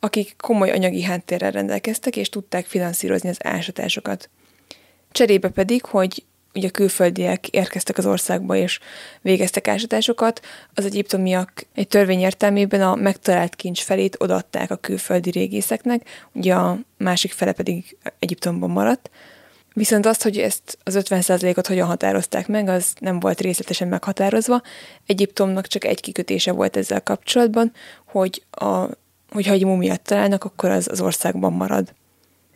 akik 0.00 0.34
komoly 0.36 0.70
anyagi 0.70 1.02
háttérrel 1.02 1.50
rendelkeztek 1.50 2.16
és 2.16 2.28
tudták 2.28 2.66
finanszírozni 2.66 3.28
az 3.28 3.38
ásatásokat. 3.40 4.30
Cserébe 5.12 5.48
pedig, 5.48 5.84
hogy 5.84 6.24
ugye 6.54 6.68
külföldiek 6.68 7.48
érkeztek 7.48 7.98
az 7.98 8.06
országba 8.06 8.56
és 8.56 8.78
végeztek 9.22 9.68
ásatásokat, 9.68 10.40
az 10.74 10.84
egyiptomiak 10.84 11.66
egy 11.74 11.88
törvény 11.88 12.20
értelmében 12.20 12.82
a 12.82 12.94
megtalált 12.94 13.54
kincs 13.54 13.82
felét 13.82 14.16
odaadták 14.18 14.70
a 14.70 14.76
külföldi 14.76 15.30
régészeknek, 15.30 16.28
ugye 16.32 16.54
a 16.54 16.78
másik 16.96 17.32
fele 17.32 17.52
pedig 17.52 17.96
Egyiptomban 18.18 18.70
maradt, 18.70 19.10
Viszont 19.78 20.06
azt, 20.06 20.22
hogy 20.22 20.38
ezt 20.38 20.78
az 20.82 20.98
50%-ot 21.00 21.66
hogyan 21.66 21.86
határozták 21.86 22.48
meg, 22.48 22.68
az 22.68 22.94
nem 23.00 23.20
volt 23.20 23.40
részletesen 23.40 23.88
meghatározva. 23.88 24.62
Egyiptomnak 25.06 25.66
csak 25.66 25.84
egy 25.84 26.00
kikötése 26.00 26.52
volt 26.52 26.76
ezzel 26.76 27.02
kapcsolatban, 27.02 27.72
hogy 28.06 28.42
a, 28.50 28.84
hogyha 29.30 29.52
egy 29.52 29.64
mumiát 29.64 30.00
találnak, 30.00 30.44
akkor 30.44 30.70
az 30.70 30.88
az 30.90 31.00
országban 31.00 31.52
marad. 31.52 31.94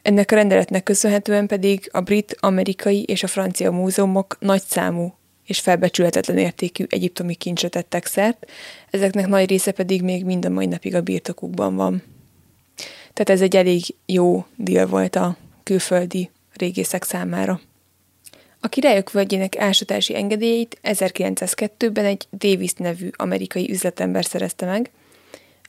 Ennek 0.03 0.33
a 0.33 0.35
rendeletnek 0.35 0.83
köszönhetően 0.83 1.47
pedig 1.47 1.89
a 1.93 2.01
brit, 2.01 2.37
amerikai 2.41 3.03
és 3.03 3.23
a 3.23 3.27
francia 3.27 3.71
múzeumok 3.71 4.37
nagy 4.41 4.63
számú 4.69 5.15
és 5.47 5.61
felbecsülhetetlen 5.61 6.39
értékű 6.39 6.85
egyiptomi 6.89 7.35
kincsre 7.35 7.69
tettek 7.69 8.07
szert, 8.07 8.51
ezeknek 8.91 9.27
nagy 9.27 9.49
része 9.49 9.73
pedig 9.73 10.03
még 10.03 10.25
mind 10.25 10.45
a 10.45 10.51
mai 10.51 10.67
napig 10.67 10.95
a 10.95 11.01
birtokukban 11.01 11.77
van. 11.77 12.03
Tehát 13.13 13.31
ez 13.31 13.41
egy 13.41 13.57
elég 13.57 13.83
jó 14.07 14.45
deal 14.57 14.87
volt 14.87 15.17
a 15.17 15.37
külföldi 15.63 16.31
régészek 16.55 17.05
számára. 17.05 17.61
A 18.61 18.69
királyok 18.69 19.11
völgyének 19.11 19.59
ásatási 19.59 20.17
engedélyeit 20.17 20.79
1902-ben 20.83 22.05
egy 22.05 22.27
Davis 22.39 22.73
nevű 22.73 23.09
amerikai 23.17 23.71
üzletember 23.71 24.25
szerezte 24.25 24.67
meg, 24.67 24.91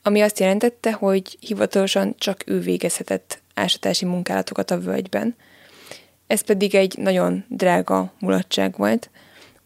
ami 0.04 0.22
azt 0.22 0.39
jelentette, 0.39 0.91
hogy 0.91 1.38
hivatalosan 1.39 2.15
csak 2.17 2.43
ő 2.46 2.60
végezhetett 2.60 3.41
ásatási 3.54 4.06
munkálatokat 4.06 4.72
a 4.72 4.80
völgyben. 4.80 5.36
Ez 6.28 6.41
pedig 6.41 6.76
egy 6.76 6.98
nagyon 6.98 7.46
drága 7.50 8.13
mulatság 8.19 8.78
volt, 8.78 9.10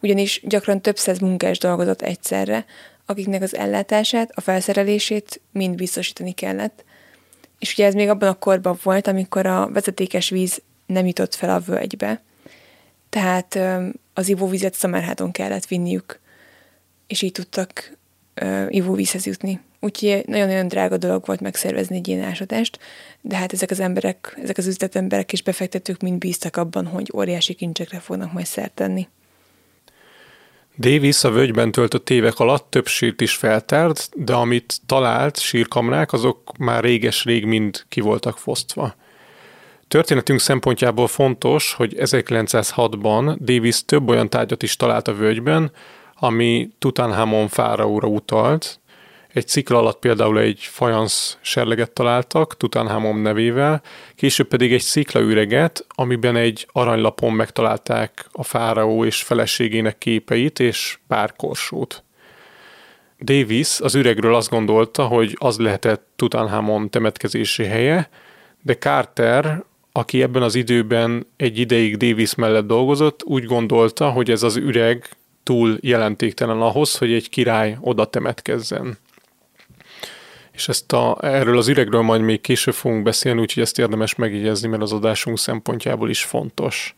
ugyanis 0.02 0.40
gyakran 0.44 0.80
több 0.80 0.96
száz 0.96 1.18
munkás 1.18 1.58
dolgozott 1.58 2.02
egyszerre, 2.02 2.64
akiknek 3.06 3.42
az 3.42 3.56
ellátását, 3.56 4.30
a 4.34 4.40
felszerelését 4.40 5.40
mind 5.52 5.74
biztosítani 5.74 6.32
kellett. 6.32 6.84
És 7.58 7.72
ugye 7.72 7.86
ez 7.86 7.94
még 7.94 8.08
abban 8.08 8.28
a 8.28 8.38
korban 8.38 8.78
volt, 8.82 9.06
amikor 9.06 9.46
a 9.46 9.70
vezetékes 9.72 10.28
víz 10.28 10.62
nem 10.88 11.06
jutott 11.06 11.34
fel 11.34 11.50
a 11.50 11.60
völgybe, 11.60 12.22
tehát 13.08 13.58
az 14.14 14.28
ivóvizet 14.28 14.74
Szamerháton 14.74 15.30
kellett 15.30 15.66
vinniük, 15.66 16.20
és 17.06 17.22
így 17.22 17.32
tudtak 17.32 17.96
ivóvízhez 18.68 19.26
jutni 19.26 19.60
úgyhogy 19.80 20.22
nagyon-nagyon 20.26 20.68
drága 20.68 20.96
dolog 20.96 21.26
volt 21.26 21.40
megszervezni 21.40 21.96
egy 21.96 22.08
ilyen 22.08 22.24
ásatást, 22.24 22.78
de 23.20 23.36
hát 23.36 23.52
ezek 23.52 23.70
az 23.70 23.80
emberek, 23.80 24.38
ezek 24.42 24.58
az 24.58 24.66
üzletemberek 24.66 25.32
és 25.32 25.42
befektetők 25.42 26.00
mind 26.00 26.18
bíztak 26.18 26.56
abban, 26.56 26.86
hogy 26.86 27.10
óriási 27.14 27.54
kincsekre 27.54 27.98
fognak 27.98 28.32
majd 28.32 28.46
szert 28.46 28.72
tenni. 28.72 29.08
Davis 30.78 31.24
a 31.24 31.30
völgyben 31.30 31.72
töltött 31.72 32.10
évek 32.10 32.38
alatt 32.38 32.70
több 32.70 32.86
sírt 32.86 33.20
is 33.20 33.34
feltárt, 33.34 34.10
de 34.14 34.32
amit 34.32 34.80
talált 34.86 35.38
sírkamrák, 35.38 36.12
azok 36.12 36.56
már 36.58 36.82
réges-rég 36.82 37.44
mind 37.44 37.84
ki 37.88 38.00
voltak 38.00 38.38
fosztva. 38.38 38.94
Történetünk 39.88 40.40
szempontjából 40.40 41.06
fontos, 41.06 41.74
hogy 41.74 41.94
1906-ban 41.98 43.36
Davis 43.40 43.84
több 43.84 44.08
olyan 44.08 44.30
tárgyat 44.30 44.62
is 44.62 44.76
talált 44.76 45.08
a 45.08 45.14
völgyben, 45.14 45.72
ami 46.14 46.70
Tutankhamon 46.78 47.48
fáraóra 47.48 48.08
utalt. 48.08 48.80
Egy 49.28 49.48
cikla 49.48 49.78
alatt 49.78 49.98
például 49.98 50.38
egy 50.38 50.60
fajansz 50.60 51.38
serleget 51.40 51.90
találtak 51.90 52.56
Tutankhamon 52.56 53.18
nevével, 53.18 53.82
később 54.14 54.48
pedig 54.48 54.72
egy 54.72 54.80
sziklaüreget, 54.80 55.86
amiben 55.88 56.36
egy 56.36 56.66
aranylapon 56.72 57.32
megtalálták 57.32 58.26
a 58.32 58.42
fáraó 58.42 59.04
és 59.04 59.22
feleségének 59.22 59.98
képeit 59.98 60.60
és 60.60 60.98
pár 61.06 61.32
korsót. 61.36 62.04
Davis 63.20 63.80
az 63.80 63.94
üregről 63.94 64.34
azt 64.34 64.50
gondolta, 64.50 65.06
hogy 65.06 65.36
az 65.38 65.58
lehetett 65.58 66.06
Tutankhamon 66.16 66.90
temetkezési 66.90 67.64
helye, 67.64 68.08
de 68.62 68.74
Carter 68.74 69.66
aki 69.98 70.22
ebben 70.22 70.42
az 70.42 70.54
időben 70.54 71.26
egy 71.36 71.58
ideig 71.58 71.96
Davis 71.96 72.34
mellett 72.34 72.66
dolgozott, 72.66 73.22
úgy 73.24 73.44
gondolta, 73.44 74.10
hogy 74.10 74.30
ez 74.30 74.42
az 74.42 74.56
üreg 74.56 75.16
túl 75.42 75.78
jelentéktelen 75.80 76.60
ahhoz, 76.60 76.98
hogy 76.98 77.12
egy 77.12 77.28
király 77.28 77.78
oda 77.80 78.04
temetkezzen. 78.04 78.98
És 80.52 80.68
ezt 80.68 80.92
a, 80.92 81.18
erről 81.20 81.58
az 81.58 81.68
üregről 81.68 82.02
majd 82.02 82.20
még 82.20 82.40
később 82.40 82.74
fogunk 82.74 83.02
beszélni, 83.02 83.40
úgyhogy 83.40 83.62
ezt 83.62 83.78
érdemes 83.78 84.14
megjegyezni, 84.14 84.68
mert 84.68 84.82
az 84.82 84.92
adásunk 84.92 85.38
szempontjából 85.38 86.10
is 86.10 86.22
fontos. 86.22 86.94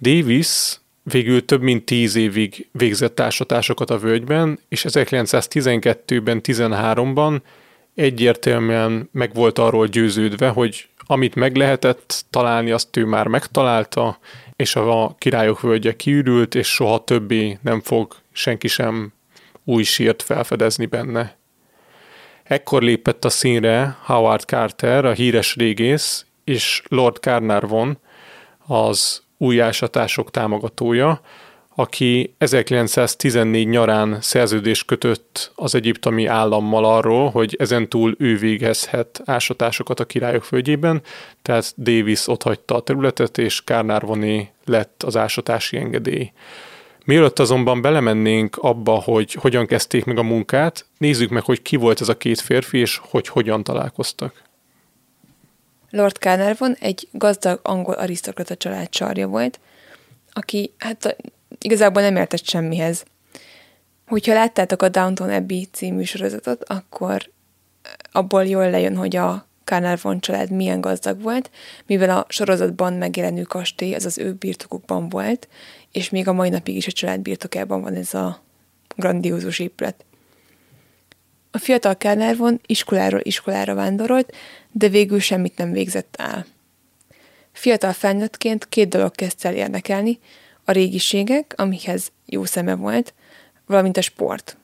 Davis 0.00 0.80
végül 1.02 1.44
több 1.44 1.62
mint 1.62 1.84
tíz 1.84 2.14
évig 2.14 2.68
végzett 2.72 3.14
társatásokat 3.14 3.90
a 3.90 3.98
völgyben, 3.98 4.58
és 4.68 4.84
1912-ben, 4.88 6.40
13-ban 6.42 7.40
egyértelműen 7.94 9.08
meg 9.12 9.34
volt 9.34 9.58
arról 9.58 9.86
győződve, 9.86 10.48
hogy 10.48 10.89
amit 11.10 11.34
meg 11.34 11.56
lehetett 11.56 12.24
találni, 12.30 12.70
azt 12.70 12.96
ő 12.96 13.04
már 13.04 13.26
megtalálta, 13.26 14.18
és 14.56 14.76
a 14.76 15.14
királyok 15.18 15.60
völgye 15.60 15.96
kiürült, 15.96 16.54
és 16.54 16.66
soha 16.68 17.04
többé 17.04 17.58
nem 17.62 17.80
fog 17.80 18.16
senki 18.32 18.68
sem 18.68 19.12
új 19.64 19.82
sírt 19.82 20.22
felfedezni 20.22 20.86
benne. 20.86 21.36
Ekkor 22.42 22.82
lépett 22.82 23.24
a 23.24 23.28
színre 23.28 23.96
Howard 24.04 24.40
Carter, 24.40 25.04
a 25.04 25.12
híres 25.12 25.56
régész, 25.56 26.26
és 26.44 26.82
Lord 26.88 27.16
Carnarvon, 27.16 27.98
az 28.66 29.22
újásatások 29.36 30.30
támogatója, 30.30 31.20
aki 31.80 32.34
1914 32.38 33.68
nyarán 33.68 34.18
szerződést 34.20 34.86
kötött 34.86 35.52
az 35.54 35.74
egyiptomi 35.74 36.26
állammal 36.26 36.84
arról, 36.84 37.30
hogy 37.30 37.56
ezentúl 37.58 38.14
ő 38.18 38.36
végezhet 38.36 39.20
ásatásokat 39.24 40.00
a 40.00 40.04
királyok 40.04 40.44
földjében, 40.44 41.02
tehát 41.42 41.74
Davis 41.76 42.24
hagyta 42.24 42.74
a 42.74 42.80
területet, 42.80 43.38
és 43.38 43.64
Kárnárvoné 43.64 44.50
lett 44.64 45.02
az 45.02 45.16
ásatási 45.16 45.76
engedély. 45.76 46.32
Mielőtt 47.04 47.38
azonban 47.38 47.82
belemennénk 47.82 48.56
abba, 48.56 48.92
hogy 48.92 49.32
hogyan 49.32 49.66
kezdték 49.66 50.04
meg 50.04 50.18
a 50.18 50.22
munkát, 50.22 50.86
nézzük 50.98 51.30
meg, 51.30 51.42
hogy 51.42 51.62
ki 51.62 51.76
volt 51.76 52.00
ez 52.00 52.08
a 52.08 52.16
két 52.16 52.40
férfi, 52.40 52.78
és 52.78 53.00
hogy 53.02 53.28
hogyan 53.28 53.64
találkoztak. 53.64 54.42
Lord 55.90 56.16
Carnarvon 56.16 56.76
egy 56.80 57.08
gazdag 57.12 57.60
angol 57.62 57.94
arisztokrata 57.94 58.56
család 58.56 58.88
csarja 58.88 59.26
volt, 59.28 59.60
aki 60.32 60.72
hát 60.78 61.16
igazából 61.58 62.02
nem 62.02 62.16
értett 62.16 62.48
semmihez. 62.48 63.04
Hogyha 64.06 64.32
láttátok 64.32 64.82
a 64.82 64.88
Downton 64.88 65.30
Abbey 65.30 65.68
című 65.72 66.02
sorozatot, 66.02 66.64
akkor 66.64 67.30
abból 68.12 68.44
jól 68.44 68.70
lejön, 68.70 68.96
hogy 68.96 69.16
a 69.16 69.48
Carnarvon 69.64 70.20
család 70.20 70.50
milyen 70.50 70.80
gazdag 70.80 71.22
volt, 71.22 71.50
mivel 71.86 72.10
a 72.10 72.26
sorozatban 72.28 72.92
megjelenő 72.92 73.42
kastély 73.42 73.94
az 73.94 74.04
az 74.04 74.18
ő 74.18 74.32
birtokukban 74.32 75.08
volt, 75.08 75.48
és 75.92 76.10
még 76.10 76.28
a 76.28 76.32
mai 76.32 76.48
napig 76.48 76.76
is 76.76 76.86
a 76.86 76.92
család 76.92 77.20
birtokában 77.20 77.82
van 77.82 77.94
ez 77.94 78.14
a 78.14 78.42
grandiózus 78.96 79.58
épület. 79.58 80.04
A 81.50 81.58
fiatal 81.58 81.94
Carnarvon 81.94 82.60
iskoláról 82.66 83.20
iskolára 83.22 83.74
vándorolt, 83.74 84.34
de 84.72 84.88
végül 84.88 85.20
semmit 85.20 85.56
nem 85.56 85.72
végzett 85.72 86.14
el. 86.18 86.46
Fiatal 87.52 87.92
felnőttként 87.92 88.68
két 88.68 88.88
dolog 88.88 89.14
kezdte 89.14 89.48
el 89.48 89.54
érdekelni, 89.54 90.18
a 90.64 90.72
régiségek, 90.72 91.54
amikhez 91.56 92.12
jó 92.26 92.44
szeme 92.44 92.74
volt, 92.74 93.14
valamint 93.66 93.96
a 93.96 94.00
sport. 94.00 94.56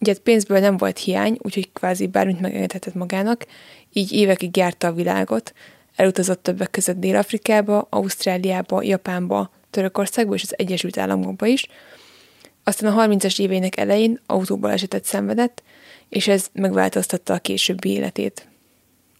Ugye 0.00 0.14
pénzből 0.22 0.58
nem 0.58 0.76
volt 0.76 0.98
hiány, 0.98 1.38
úgyhogy 1.38 1.72
kvázi 1.72 2.06
bármit 2.06 2.40
megengedhetett 2.40 2.94
magának, 2.94 3.46
így 3.92 4.12
évekig 4.12 4.56
járta 4.56 4.86
a 4.86 4.92
világot, 4.92 5.52
elutazott 5.96 6.42
többek 6.42 6.70
között 6.70 7.00
Dél-Afrikába, 7.00 7.86
Ausztráliába, 7.90 8.82
Japánba, 8.82 9.50
Törökországba 9.70 10.34
és 10.34 10.42
az 10.42 10.58
Egyesült 10.58 10.98
Államokba 10.98 11.46
is. 11.46 11.66
Aztán 12.64 12.98
a 12.98 13.06
30-as 13.06 13.40
éveinek 13.40 13.76
elején 13.76 14.20
esetet 14.62 15.04
szenvedett, 15.04 15.62
és 16.08 16.28
ez 16.28 16.46
megváltoztatta 16.52 17.34
a 17.34 17.38
későbbi 17.38 17.90
életét. 17.90 18.48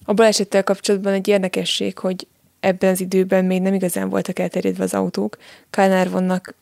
A 0.05 0.13
balesettel 0.13 0.65
kapcsolatban 0.65 1.13
egy 1.13 1.29
érdekesség, 1.29 1.99
hogy 1.99 2.27
ebben 2.63 2.91
az 2.91 3.01
időben 3.01 3.45
még 3.45 3.63
nem 3.63 3.75
igazán 3.75 4.09
voltak 4.09 4.39
elterjedve 4.39 4.85
az 4.85 4.95
autók. 4.95 5.37
Kálnárvonnak, 5.71 6.55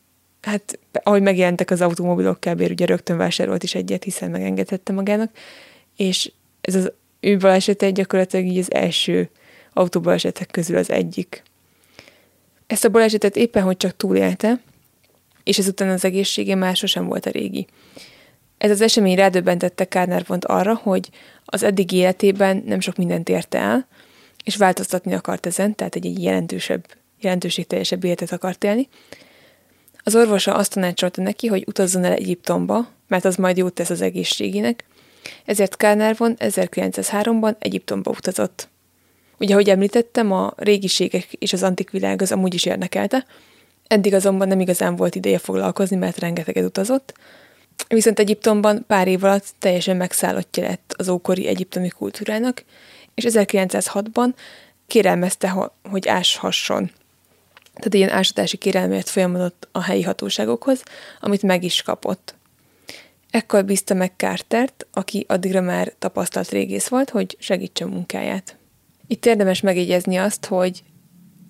hát 0.42 0.78
ahogy 0.92 1.22
megjelentek 1.22 1.70
az 1.70 1.80
automobilok, 1.80 2.40
kb. 2.40 2.60
ugye 2.60 2.86
rögtön 2.86 3.16
vásárolt 3.16 3.62
is 3.62 3.74
egyet, 3.74 4.04
hiszen 4.04 4.30
megengedhette 4.30 4.92
magának, 4.92 5.30
és 5.96 6.32
ez 6.60 6.74
az 6.74 6.92
ő 7.20 7.36
balesete 7.36 7.90
gyakorlatilag 7.90 8.46
így 8.46 8.58
az 8.58 8.72
első 8.72 9.30
autóbalesetek 9.72 10.50
közül 10.50 10.76
az 10.76 10.90
egyik. 10.90 11.42
Ezt 12.66 12.84
a 12.84 12.90
balesetet 12.90 13.36
éppen, 13.36 13.62
hogy 13.62 13.76
csak 13.76 13.96
túlélte, 13.96 14.60
és 15.44 15.58
ezután 15.58 15.88
az 15.88 16.04
egészsége 16.04 16.54
már 16.54 16.76
sosem 16.76 17.06
volt 17.06 17.26
a 17.26 17.30
régi. 17.30 17.66
Ez 18.58 18.70
az 18.70 18.80
esemény 18.80 19.16
rádöbbentette 19.16 19.84
Kárnárvont 19.84 20.44
arra, 20.44 20.74
hogy 20.74 21.10
az 21.44 21.62
eddigi 21.62 21.96
életében 21.96 22.62
nem 22.66 22.80
sok 22.80 22.96
mindent 22.96 23.28
érte 23.28 23.58
el, 23.58 23.86
és 24.44 24.56
változtatni 24.56 25.14
akart 25.14 25.46
ezen, 25.46 25.74
tehát 25.74 25.94
egy, 25.94 26.06
egy 26.06 26.22
jelentősebb, 26.22 26.86
jelentőségteljesebb 27.20 28.04
életet 28.04 28.32
akart 28.32 28.64
élni. 28.64 28.88
Az 30.02 30.14
orvosa 30.14 30.54
azt 30.54 30.72
tanácsolta 30.72 31.22
neki, 31.22 31.46
hogy 31.46 31.64
utazzon 31.66 32.04
el 32.04 32.12
Egyiptomba, 32.12 32.88
mert 33.08 33.24
az 33.24 33.36
majd 33.36 33.56
jót 33.56 33.72
tesz 33.72 33.90
az 33.90 34.00
egészségének, 34.00 34.84
ezért 35.44 35.76
Kárnárvon 35.76 36.36
1903-ban 36.38 37.54
Egyiptomba 37.58 38.10
utazott. 38.10 38.68
Ugye, 39.38 39.52
ahogy 39.52 39.68
említettem, 39.68 40.32
a 40.32 40.52
régiségek 40.56 41.32
és 41.32 41.52
az 41.52 41.62
antik 41.62 41.90
világ 41.90 42.22
az 42.22 42.32
amúgy 42.32 42.54
is 42.54 42.64
érdekelte, 42.64 43.24
eddig 43.86 44.14
azonban 44.14 44.48
nem 44.48 44.60
igazán 44.60 44.96
volt 44.96 45.14
ideje 45.14 45.38
foglalkozni, 45.38 45.96
mert 45.96 46.18
rengeteget 46.18 46.64
utazott, 46.64 47.14
viszont 47.88 48.18
Egyiptomban 48.18 48.84
pár 48.86 49.08
év 49.08 49.24
alatt 49.24 49.46
teljesen 49.58 49.96
megszállottja 49.96 50.62
lett 50.62 50.94
az 50.96 51.08
ókori 51.08 51.46
egyiptomi 51.46 51.88
kultúrának, 51.88 52.64
és 53.24 53.32
1906-ban 53.32 54.34
kérelmezte, 54.86 55.70
hogy 55.90 56.08
áshasson. 56.08 56.90
Tehát 57.74 57.94
ilyen 57.94 58.10
ásatási 58.10 58.56
kérelmért 58.56 59.08
folyamodott 59.08 59.68
a 59.72 59.82
helyi 59.82 60.02
hatóságokhoz, 60.02 60.82
amit 61.20 61.42
meg 61.42 61.64
is 61.64 61.82
kapott. 61.82 62.34
Ekkor 63.30 63.64
bízta 63.64 63.94
meg 63.94 64.12
Cartert, 64.16 64.86
aki 64.92 65.24
addigra 65.28 65.60
már 65.60 65.92
tapasztalt 65.98 66.50
régész 66.50 66.88
volt, 66.88 67.10
hogy 67.10 67.36
segítse 67.38 67.86
munkáját. 67.86 68.56
Itt 69.06 69.26
érdemes 69.26 69.60
megjegyezni 69.60 70.16
azt, 70.16 70.46
hogy 70.46 70.82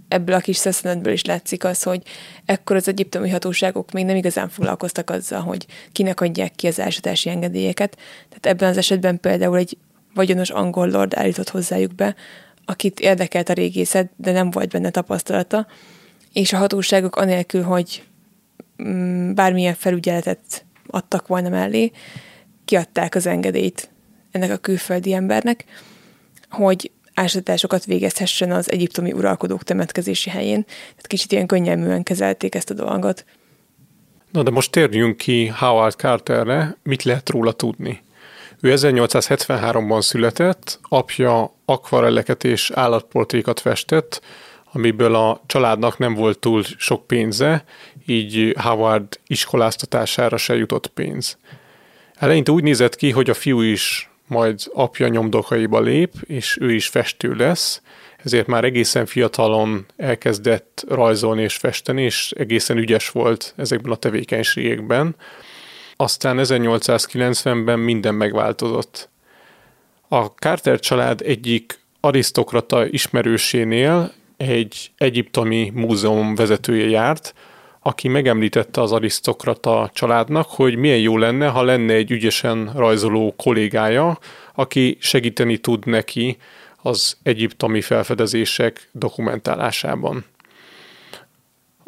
ebből 0.08 0.34
a 0.34 0.40
kis 0.40 0.56
szeszenetből 0.56 1.12
is 1.12 1.24
látszik 1.24 1.64
az, 1.64 1.82
hogy 1.82 2.02
ekkor 2.44 2.76
az 2.76 2.88
egyiptomi 2.88 3.30
hatóságok 3.30 3.92
még 3.92 4.04
nem 4.04 4.16
igazán 4.16 4.48
foglalkoztak 4.48 5.10
azzal, 5.10 5.40
hogy 5.40 5.66
kinek 5.92 6.20
adják 6.20 6.54
ki 6.54 6.66
az 6.66 6.80
ásatási 6.80 7.28
engedélyeket. 7.28 7.96
Tehát 8.28 8.46
ebben 8.46 8.68
az 8.68 8.76
esetben 8.76 9.20
például 9.20 9.56
egy 9.56 9.76
vagyonos 10.14 10.50
angol 10.50 10.88
lord 10.88 11.14
állított 11.16 11.48
hozzájuk 11.48 11.94
be, 11.94 12.14
akit 12.64 13.00
érdekelt 13.00 13.48
a 13.48 13.52
régészet, 13.52 14.10
de 14.16 14.32
nem 14.32 14.50
volt 14.50 14.68
benne 14.68 14.90
tapasztalata, 14.90 15.66
és 16.32 16.52
a 16.52 16.56
hatóságok 16.56 17.16
anélkül, 17.16 17.62
hogy 17.62 18.02
mm, 18.82 19.34
bármilyen 19.34 19.74
felügyeletet 19.74 20.64
adtak 20.86 21.26
volna 21.26 21.48
mellé, 21.48 21.90
kiadták 22.64 23.14
az 23.14 23.26
engedélyt 23.26 23.90
ennek 24.30 24.50
a 24.50 24.56
külföldi 24.56 25.12
embernek, 25.12 25.64
hogy 26.50 26.90
ásatásokat 27.14 27.84
végezhessen 27.84 28.52
az 28.52 28.70
egyiptomi 28.70 29.12
uralkodók 29.12 29.62
temetkezési 29.62 30.30
helyén. 30.30 30.64
Tehát 30.64 31.06
kicsit 31.06 31.32
ilyen 31.32 31.46
könnyelműen 31.46 32.02
kezelték 32.02 32.54
ezt 32.54 32.70
a 32.70 32.74
dolgot. 32.74 33.24
Na 34.32 34.42
de 34.42 34.50
most 34.50 34.70
térjünk 34.70 35.16
ki 35.16 35.46
Howard 35.46 35.94
Carterre, 35.94 36.76
mit 36.82 37.02
lehet 37.02 37.28
róla 37.28 37.52
tudni? 37.52 38.02
Ő 38.60 38.74
1873-ban 38.76 40.02
született, 40.02 40.78
apja 40.82 41.52
akvarelleket 41.64 42.44
és 42.44 42.70
állatportrékat 42.74 43.60
festett, 43.60 44.20
amiből 44.72 45.14
a 45.14 45.42
családnak 45.46 45.98
nem 45.98 46.14
volt 46.14 46.38
túl 46.38 46.62
sok 46.62 47.06
pénze, 47.06 47.64
így 48.06 48.54
Howard 48.58 49.20
iskoláztatására 49.26 50.36
se 50.36 50.56
jutott 50.56 50.86
pénz. 50.86 51.38
Eleinte 52.14 52.52
úgy 52.52 52.62
nézett 52.62 52.96
ki, 52.96 53.10
hogy 53.10 53.30
a 53.30 53.34
fiú 53.34 53.60
is 53.60 54.10
majd 54.26 54.60
apja 54.74 55.08
nyomdokaiba 55.08 55.80
lép, 55.80 56.12
és 56.26 56.58
ő 56.60 56.72
is 56.72 56.88
festő 56.88 57.34
lesz, 57.34 57.82
ezért 58.24 58.46
már 58.46 58.64
egészen 58.64 59.06
fiatalon 59.06 59.86
elkezdett 59.96 60.84
rajzolni 60.88 61.42
és 61.42 61.56
festeni, 61.56 62.02
és 62.02 62.32
egészen 62.36 62.78
ügyes 62.78 63.08
volt 63.10 63.54
ezekben 63.56 63.92
a 63.92 63.96
tevékenységekben. 63.96 65.16
Aztán 66.00 66.36
1890-ben 66.40 67.78
minden 67.78 68.14
megváltozott. 68.14 69.08
A 70.08 70.24
Carter 70.24 70.80
család 70.80 71.20
egyik 71.20 71.80
arisztokrata 72.00 72.86
ismerősénél 72.86 74.12
egy 74.36 74.90
egyiptomi 74.96 75.70
múzeum 75.74 76.34
vezetője 76.34 76.88
járt, 76.88 77.34
aki 77.80 78.08
megemlítette 78.08 78.80
az 78.80 78.92
arisztokrata 78.92 79.90
családnak, 79.92 80.46
hogy 80.48 80.76
milyen 80.76 80.98
jó 80.98 81.16
lenne, 81.18 81.48
ha 81.48 81.62
lenne 81.62 81.92
egy 81.92 82.10
ügyesen 82.10 82.72
rajzoló 82.74 83.34
kollégája, 83.36 84.18
aki 84.54 84.96
segíteni 85.00 85.58
tud 85.58 85.86
neki 85.86 86.36
az 86.82 87.16
egyiptomi 87.22 87.80
felfedezések 87.80 88.88
dokumentálásában. 88.92 90.24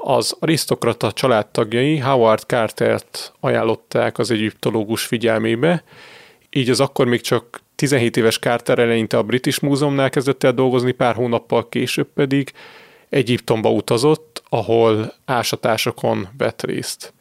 Az 0.05 0.37
arisztokrata 0.41 1.13
családtagjai 1.13 1.99
Howard 1.99 2.43
Cartert 2.47 3.33
ajánlották 3.41 4.19
az 4.19 4.31
egyiptológus 4.31 5.05
figyelmébe, 5.05 5.85
így 6.51 6.71
az 6.71 6.81
akkor 6.81 7.07
még 7.07 7.21
csak 7.21 7.61
17 7.75 8.17
éves 8.17 8.39
Carter 8.39 8.79
eleinte 8.79 9.17
a 9.17 9.23
British 9.23 9.63
Múzeumnál 9.63 10.11
kezdett 10.11 10.43
el 10.45 10.53
dolgozni, 10.53 10.93
pár 10.93 11.15
hónappal 11.15 11.69
később 11.69 12.09
pedig 12.15 12.53
Egyiptomba 13.09 13.71
utazott, 13.71 14.43
ahol 14.49 15.15
ásatásokon 15.25 16.29
vett 16.39 16.63
részt. 16.63 17.15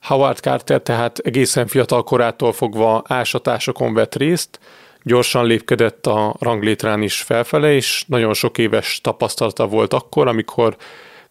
Howard 0.00 0.38
Carter 0.38 0.82
tehát 0.82 1.18
egészen 1.18 1.66
fiatal 1.66 2.02
korától 2.02 2.52
fogva 2.52 3.02
ásatásokon 3.06 3.94
vett 3.94 4.14
részt, 4.14 4.60
gyorsan 5.02 5.46
lépkedett 5.46 6.06
a 6.06 6.36
ranglétrán 6.38 7.02
is 7.02 7.22
felfele, 7.22 7.72
és 7.74 8.04
nagyon 8.06 8.34
sok 8.34 8.58
éves 8.58 9.00
tapasztalata 9.02 9.66
volt 9.66 9.92
akkor, 9.92 10.28
amikor 10.28 10.76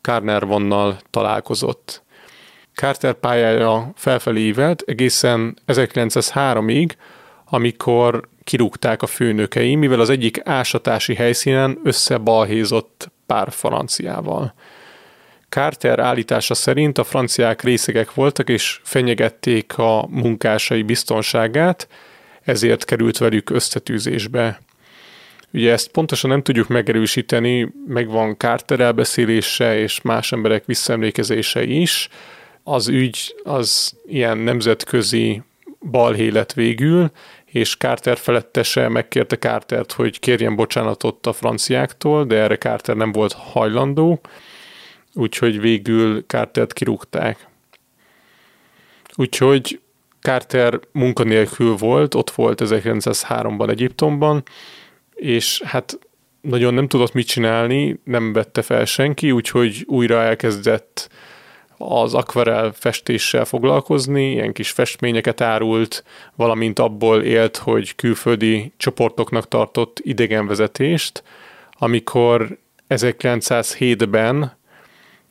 Carnarvonnal 0.02 1.00
találkozott. 1.10 2.04
Carter 2.74 3.14
pályája 3.14 3.92
felfelé 3.96 4.42
ívelt 4.42 4.82
egészen 4.82 5.58
1903-ig, 5.68 6.92
amikor 7.46 8.28
kirúgták 8.44 9.02
a 9.02 9.08
főnökei, 9.08 9.76
mivel 9.76 10.00
az 10.00 10.10
egyik 10.10 10.42
ásatási 10.44 11.16
helyszínen 11.16 11.80
összebalhézott 11.84 13.12
pár 13.26 13.52
franciával. 13.52 14.54
Carter 15.50 16.00
állítása 16.00 16.54
szerint 16.54 16.98
a 16.98 17.04
franciák 17.04 17.62
részegek 17.62 18.14
voltak 18.14 18.50
és 18.50 18.80
fenyegették 18.84 19.78
a 19.78 20.08
munkásai 20.10 20.84
biztonságát, 20.84 21.88
ezért 22.42 22.86
került 22.86 23.18
velük 23.18 23.50
összetűzésbe. 23.50 24.60
Ugye 25.54 25.72
ezt 25.72 25.88
pontosan 25.88 26.30
nem 26.30 26.42
tudjuk 26.42 26.68
megerősíteni, 26.68 27.74
megvan 27.88 28.38
Carter 28.38 28.80
elbeszélése 28.80 29.80
és 29.80 30.02
más 30.02 30.32
emberek 30.32 30.66
visszaemlékezése 30.66 31.64
is. 31.64 32.10
Az 32.64 32.88
ügy 32.88 33.36
az 33.44 33.98
ilyen 34.06 34.38
nemzetközi 34.38 35.42
balhé 35.92 36.28
lett 36.28 36.54
végül, 36.54 37.12
és 37.46 37.78
Carter 37.78 38.18
felettese 38.18 38.88
megkérte 38.88 39.36
Cartert, 39.36 39.92
hogy 39.92 40.20
kérjen 40.20 40.56
bocsánatot 40.56 41.28
a 41.28 41.34
franciáktól, 41.34 42.26
de 42.26 42.36
erre 42.36 42.58
Carter 42.58 42.96
nem 42.96 43.12
volt 43.12 43.34
hajlandó, 43.34 44.22
úgyhogy 45.14 45.60
végül 45.62 46.24
Cartert 46.28 46.74
kirúgták. 46.74 47.48
Úgyhogy 49.16 49.80
Carter 50.22 50.80
munkanélkül 50.92 51.76
volt, 51.76 52.16
ott 52.16 52.30
volt 52.30 52.62
1903-ban 52.64 53.70
Egyiptomban, 53.70 54.44
és 55.20 55.62
hát 55.66 56.00
nagyon 56.42 56.74
nem 56.74 56.88
tudott 56.88 57.14
mit 57.14 57.28
csinálni, 57.28 58.00
nem 58.04 58.34
vette 58.34 58.62
fel 58.62 58.86
senki, 58.86 59.32
úgyhogy 59.32 59.84
újra 59.88 60.22
elkezdett 60.22 61.10
az 61.78 62.14
akvarel 62.14 62.72
festéssel 62.74 63.46
foglalkozni, 63.46 64.32
ilyen 64.32 64.54
kis 64.54 64.72
festményeket 64.72 65.42
árult, 65.42 66.04
valamint 66.36 66.80
abból 66.80 67.22
élt, 67.22 67.58
hogy 67.58 67.96
külföldi 67.96 68.74
csoportoknak 68.78 69.48
tartott 69.48 70.00
idegenvezetést, 70.04 71.24
amikor 71.72 72.58
1907-ben, 72.90 74.58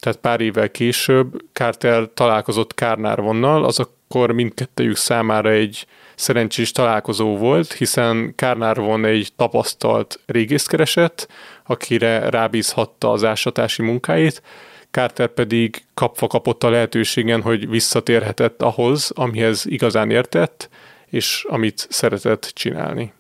tehát 0.00 0.18
pár 0.18 0.40
évvel 0.40 0.70
később 0.70 1.42
Carter 1.52 2.08
találkozott 2.14 2.74
Kárnárvonnal, 2.74 3.64
az 3.64 3.78
akkor 3.78 4.32
mindkettőjük 4.32 4.96
számára 4.96 5.50
egy 5.50 5.86
szerencsés 6.18 6.72
találkozó 6.72 7.36
volt, 7.36 7.72
hiszen 7.72 8.32
Kárnárvon 8.34 9.04
egy 9.04 9.32
tapasztalt 9.36 10.20
régész 10.26 10.66
keresett, 10.66 11.28
akire 11.66 12.30
rábízhatta 12.30 13.10
az 13.10 13.24
ásatási 13.24 13.82
munkáit, 13.82 14.42
Carter 14.90 15.28
pedig 15.28 15.84
kapva 15.94 16.26
kapott 16.26 16.64
a 16.64 16.70
lehetőségen, 16.70 17.42
hogy 17.42 17.68
visszatérhetett 17.68 18.62
ahhoz, 18.62 19.10
amihez 19.14 19.66
igazán 19.66 20.10
értett, 20.10 20.68
és 21.06 21.44
amit 21.48 21.86
szeretett 21.90 22.50
csinálni. 22.54 23.12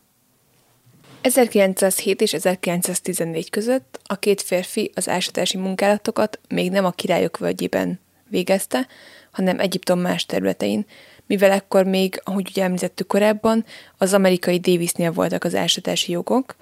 1907 1.20 2.20
és 2.20 2.32
1914 2.32 3.50
között 3.50 4.00
a 4.04 4.16
két 4.16 4.42
férfi 4.42 4.90
az 4.94 5.08
ásatási 5.08 5.56
munkálatokat 5.56 6.40
még 6.48 6.70
nem 6.70 6.84
a 6.84 6.90
királyok 6.90 7.38
völgyében 7.38 8.00
végezte, 8.28 8.86
hanem 9.30 9.60
Egyiptom 9.60 10.00
más 10.00 10.26
területein, 10.26 10.86
mivel 11.28 11.50
ekkor 11.50 11.84
még, 11.84 12.20
ahogy 12.24 12.48
ugye 12.50 12.62
említettük 12.62 13.06
korábban, 13.06 13.64
az 13.98 14.14
amerikai 14.14 14.58
Davisnél 14.58 15.12
voltak 15.12 15.44
az 15.44 15.54
ásatási 15.54 16.12
jogok, 16.12 16.56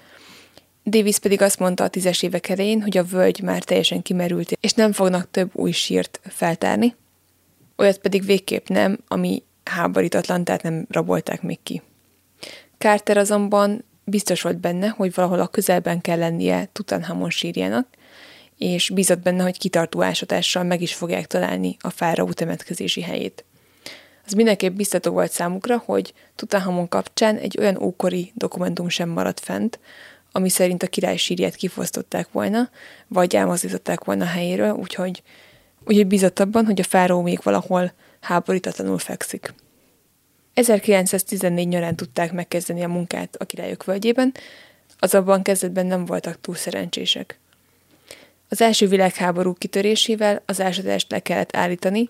Davis 0.85 1.19
pedig 1.19 1.41
azt 1.41 1.59
mondta 1.59 1.83
a 1.83 1.87
tízes 1.87 2.21
évek 2.21 2.49
elején, 2.49 2.81
hogy 2.81 2.97
a 2.97 3.03
völgy 3.03 3.41
már 3.41 3.63
teljesen 3.63 4.01
kimerült, 4.01 4.51
és 4.59 4.73
nem 4.73 4.91
fognak 4.91 5.31
több 5.31 5.49
új 5.53 5.71
sírt 5.71 6.19
feltárni. 6.23 6.95
Olyat 7.77 7.97
pedig 7.97 8.25
végképp 8.25 8.67
nem, 8.67 8.99
ami 9.07 9.43
háborítatlan, 9.63 10.43
tehát 10.43 10.63
nem 10.63 10.85
rabolták 10.89 11.41
még 11.41 11.59
ki. 11.63 11.81
Carter 12.77 13.17
azonban 13.17 13.83
biztos 14.03 14.41
volt 14.41 14.57
benne, 14.57 14.87
hogy 14.87 15.13
valahol 15.13 15.39
a 15.39 15.47
közelben 15.47 16.01
kell 16.01 16.17
lennie 16.17 16.69
Tutankhamon 16.71 17.29
sírjának, 17.29 17.87
és 18.57 18.89
bízott 18.89 19.19
benne, 19.19 19.43
hogy 19.43 19.57
kitartó 19.57 20.01
ásatással 20.01 20.63
meg 20.63 20.81
is 20.81 20.93
fogják 20.93 21.25
találni 21.25 21.77
a 21.79 21.89
fáraó 21.89 22.31
temetkezési 22.31 23.01
helyét. 23.01 23.45
Az 24.27 24.33
mindenképp 24.33 24.75
biztató 24.75 25.11
volt 25.11 25.31
számukra, 25.31 25.83
hogy 25.85 26.13
Tutankhamon 26.35 26.87
kapcsán 26.87 27.37
egy 27.37 27.57
olyan 27.59 27.77
ókori 27.81 28.31
dokumentum 28.35 28.89
sem 28.89 29.09
maradt 29.09 29.39
fent, 29.39 29.79
ami 30.31 30.49
szerint 30.49 30.83
a 30.83 30.87
király 30.87 31.17
sírját 31.17 31.55
kifosztották 31.55 32.31
volna, 32.31 32.69
vagy 33.07 33.35
elmozdították 33.35 34.03
volna 34.03 34.23
a 34.23 34.27
helyéről, 34.27 34.71
úgyhogy, 34.71 35.23
úgyhogy 35.85 36.07
bizott 36.07 36.39
abban, 36.39 36.65
hogy 36.65 36.79
a 36.79 36.83
fáraó 36.83 37.21
még 37.21 37.39
valahol 37.43 37.93
háborítatlanul 38.19 38.97
fekszik. 38.97 39.53
1914 40.53 41.67
nyarán 41.67 41.95
tudták 41.95 42.31
megkezdeni 42.31 42.83
a 42.83 42.87
munkát 42.87 43.35
a 43.35 43.45
királyok 43.45 43.83
völgyében, 43.83 44.33
azonban 44.99 45.41
kezdetben 45.41 45.85
nem 45.85 46.05
voltak 46.05 46.41
túl 46.41 46.55
szerencsések. 46.55 47.39
Az 48.49 48.61
első 48.61 48.87
világháború 48.87 49.53
kitörésével 49.53 50.41
az 50.45 50.61
ásadást 50.61 51.11
le 51.11 51.19
kellett 51.19 51.55
állítani, 51.55 52.09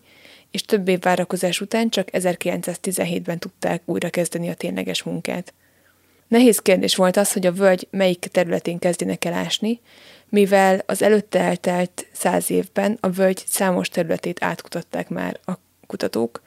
és 0.52 0.62
több 0.62 0.88
év 0.88 1.00
várakozás 1.00 1.62
után 1.62 1.90
csak 1.90 2.08
1917-ben 2.12 3.40
tudták 3.40 3.82
újra 3.86 4.10
kezdeni 4.10 4.50
a 4.50 4.54
tényleges 4.54 5.04
munkát. 5.04 5.54
Nehéz 6.28 6.60
kérdés 6.60 6.96
volt 6.96 7.18
az, 7.18 7.34
hogy 7.34 7.46
a 7.46 7.52
völgy 7.52 7.88
melyik 7.92 8.20
területén 8.20 8.80
kezdjenek 8.80 9.26
el 9.26 9.34
ásni, 9.34 9.80
mivel 10.30 10.84
az 10.86 11.02
előtte 11.02 11.40
eltelt 11.40 12.08
száz 12.12 12.52
évben 12.52 12.98
a 13.00 13.10
völgy 13.10 13.44
számos 13.48 13.90
területét 13.90 14.44
átkutatták 14.44 15.10
már 15.10 15.40
a 15.46 15.54
kutatók, 15.88 16.42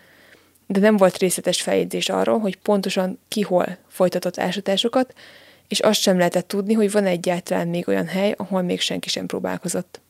de 0.66 0.80
nem 0.80 0.96
volt 0.96 1.18
részletes 1.18 1.62
feljegyzés 1.62 2.08
arról, 2.08 2.38
hogy 2.38 2.56
pontosan 2.56 3.18
ki 3.28 3.40
hol 3.40 3.78
folytatott 3.88 4.38
ásatásokat, 4.38 5.14
és 5.68 5.80
azt 5.80 6.00
sem 6.00 6.18
lehetett 6.18 6.48
tudni, 6.48 6.72
hogy 6.72 6.90
van 6.90 7.06
egyáltalán 7.06 7.68
még 7.68 7.88
olyan 7.88 8.06
hely, 8.06 8.34
ahol 8.36 8.62
még 8.62 8.80
senki 8.80 9.08
sem 9.08 9.26
próbálkozott. 9.26 10.00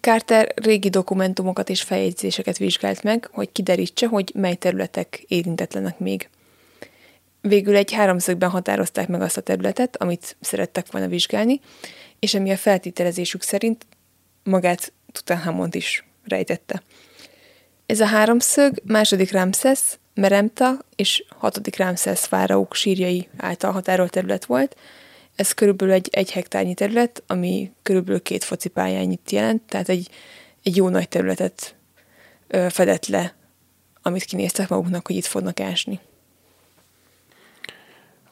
Carter 0.00 0.52
régi 0.54 0.88
dokumentumokat 0.88 1.68
és 1.68 1.82
feljegyzéseket 1.82 2.58
vizsgált 2.58 3.02
meg, 3.02 3.28
hogy 3.32 3.52
kiderítse, 3.52 4.06
hogy 4.06 4.32
mely 4.34 4.54
területek 4.54 5.24
érintetlenek 5.28 5.98
még. 5.98 6.28
Végül 7.40 7.76
egy 7.76 7.92
háromszögben 7.92 8.50
határozták 8.50 9.08
meg 9.08 9.20
azt 9.20 9.36
a 9.36 9.40
területet, 9.40 9.96
amit 9.96 10.36
szerettek 10.40 10.92
volna 10.92 11.08
vizsgálni, 11.08 11.60
és 12.18 12.34
ami 12.34 12.50
a 12.50 12.56
feltételezésük 12.56 13.42
szerint 13.42 13.86
magát 14.42 14.92
Tutankhamont 15.12 15.74
is 15.74 16.04
rejtette. 16.24 16.82
Ez 17.86 18.00
a 18.00 18.06
háromszög 18.06 18.82
második 18.84 19.32
Ramses, 19.32 19.98
Meremta 20.16 20.78
és 20.94 21.24
6. 21.38 21.76
Ramszesz 21.76 22.26
fáraók 22.26 22.74
sírjai 22.74 23.28
által 23.36 23.72
határolt 23.72 24.10
terület 24.10 24.44
volt. 24.44 24.76
Ez 25.36 25.52
körülbelül 25.52 25.94
egy 25.94 26.08
egy 26.10 26.30
hektárnyi 26.30 26.74
terület, 26.74 27.22
ami 27.26 27.72
körülbelül 27.82 28.22
két 28.22 28.44
focipályányit 28.44 29.30
jelent, 29.30 29.62
tehát 29.68 29.88
egy, 29.88 30.08
egy 30.62 30.76
jó 30.76 30.88
nagy 30.88 31.08
területet 31.08 31.74
ö, 32.48 32.66
fedett 32.70 33.06
le, 33.06 33.34
amit 34.02 34.24
kinéztek 34.24 34.68
maguknak, 34.68 35.06
hogy 35.06 35.16
itt 35.16 35.24
fognak 35.24 35.60
ásni. 35.60 36.00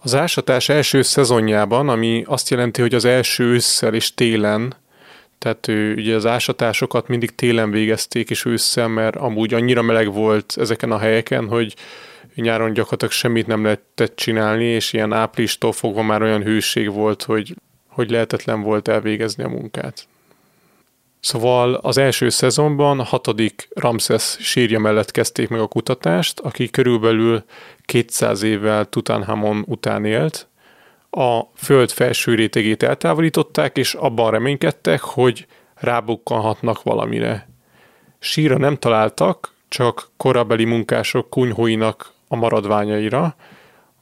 Az 0.01 0.14
ásatás 0.14 0.69
első 0.69 1.03
szezonjában, 1.03 1.88
ami 1.88 2.25
azt 2.27 2.51
jelenti, 2.51 2.81
hogy 2.81 2.95
az 2.95 3.05
első 3.05 3.45
ősszel 3.45 3.95
és 3.95 4.14
télen, 4.14 4.75
tehát 5.38 5.69
ő, 5.69 5.95
ugye 5.95 6.14
az 6.14 6.27
ásatásokat 6.27 7.09
mindig 7.09 7.35
télen 7.35 7.71
végezték 7.71 8.31
és 8.31 8.45
ősszel, 8.45 8.88
mert 8.88 9.17
amúgy 9.17 9.55
annyira 9.55 9.83
meleg 9.83 10.12
volt 10.12 10.55
ezeken 10.57 10.90
a 10.90 10.99
helyeken, 10.99 11.49
hogy 11.49 11.75
nyáron 12.35 12.73
gyakorlatilag 12.73 13.12
semmit 13.12 13.47
nem 13.47 13.62
lehetett 13.62 14.16
csinálni, 14.16 14.64
és 14.64 14.92
ilyen 14.92 15.12
áprilistól 15.12 15.73
fogva 15.73 16.03
már 16.03 16.23
olyan 16.23 16.42
hőség 16.42 16.92
volt, 16.92 17.23
hogy, 17.23 17.55
hogy 17.88 18.11
lehetetlen 18.11 18.62
volt 18.62 18.88
elvégezni 18.88 19.44
a 19.44 19.49
munkát. 19.49 20.07
Szóval 21.20 21.75
az 21.75 21.99
első 21.99 22.29
szezonban 22.29 23.05
hatodik 23.05 23.68
Ramses 23.75 24.37
sírja 24.40 24.79
mellett 24.79 25.11
kezdték 25.11 25.49
meg 25.49 25.61
a 25.61 25.66
kutatást, 25.66 26.40
aki 26.40 26.70
körülbelül 26.70 27.44
200 27.85 28.42
évvel 28.42 28.85
Tutankhamon 28.85 29.64
után 29.66 30.05
élt. 30.05 30.49
A 31.11 31.42
föld 31.57 31.90
felső 31.90 32.35
rétegét 32.35 32.83
eltávolították, 32.83 33.77
és 33.77 33.94
abban 33.94 34.31
reménykedtek, 34.31 35.01
hogy 35.01 35.47
rábukkanhatnak 35.75 36.83
valamire. 36.83 37.49
Síra 38.18 38.59
nem 38.59 38.77
találtak, 38.77 39.55
csak 39.68 40.09
korabeli 40.16 40.64
munkások 40.64 41.31
kunyhóinak 41.31 42.12
a 42.29 42.37
maradványaira, 42.37 43.37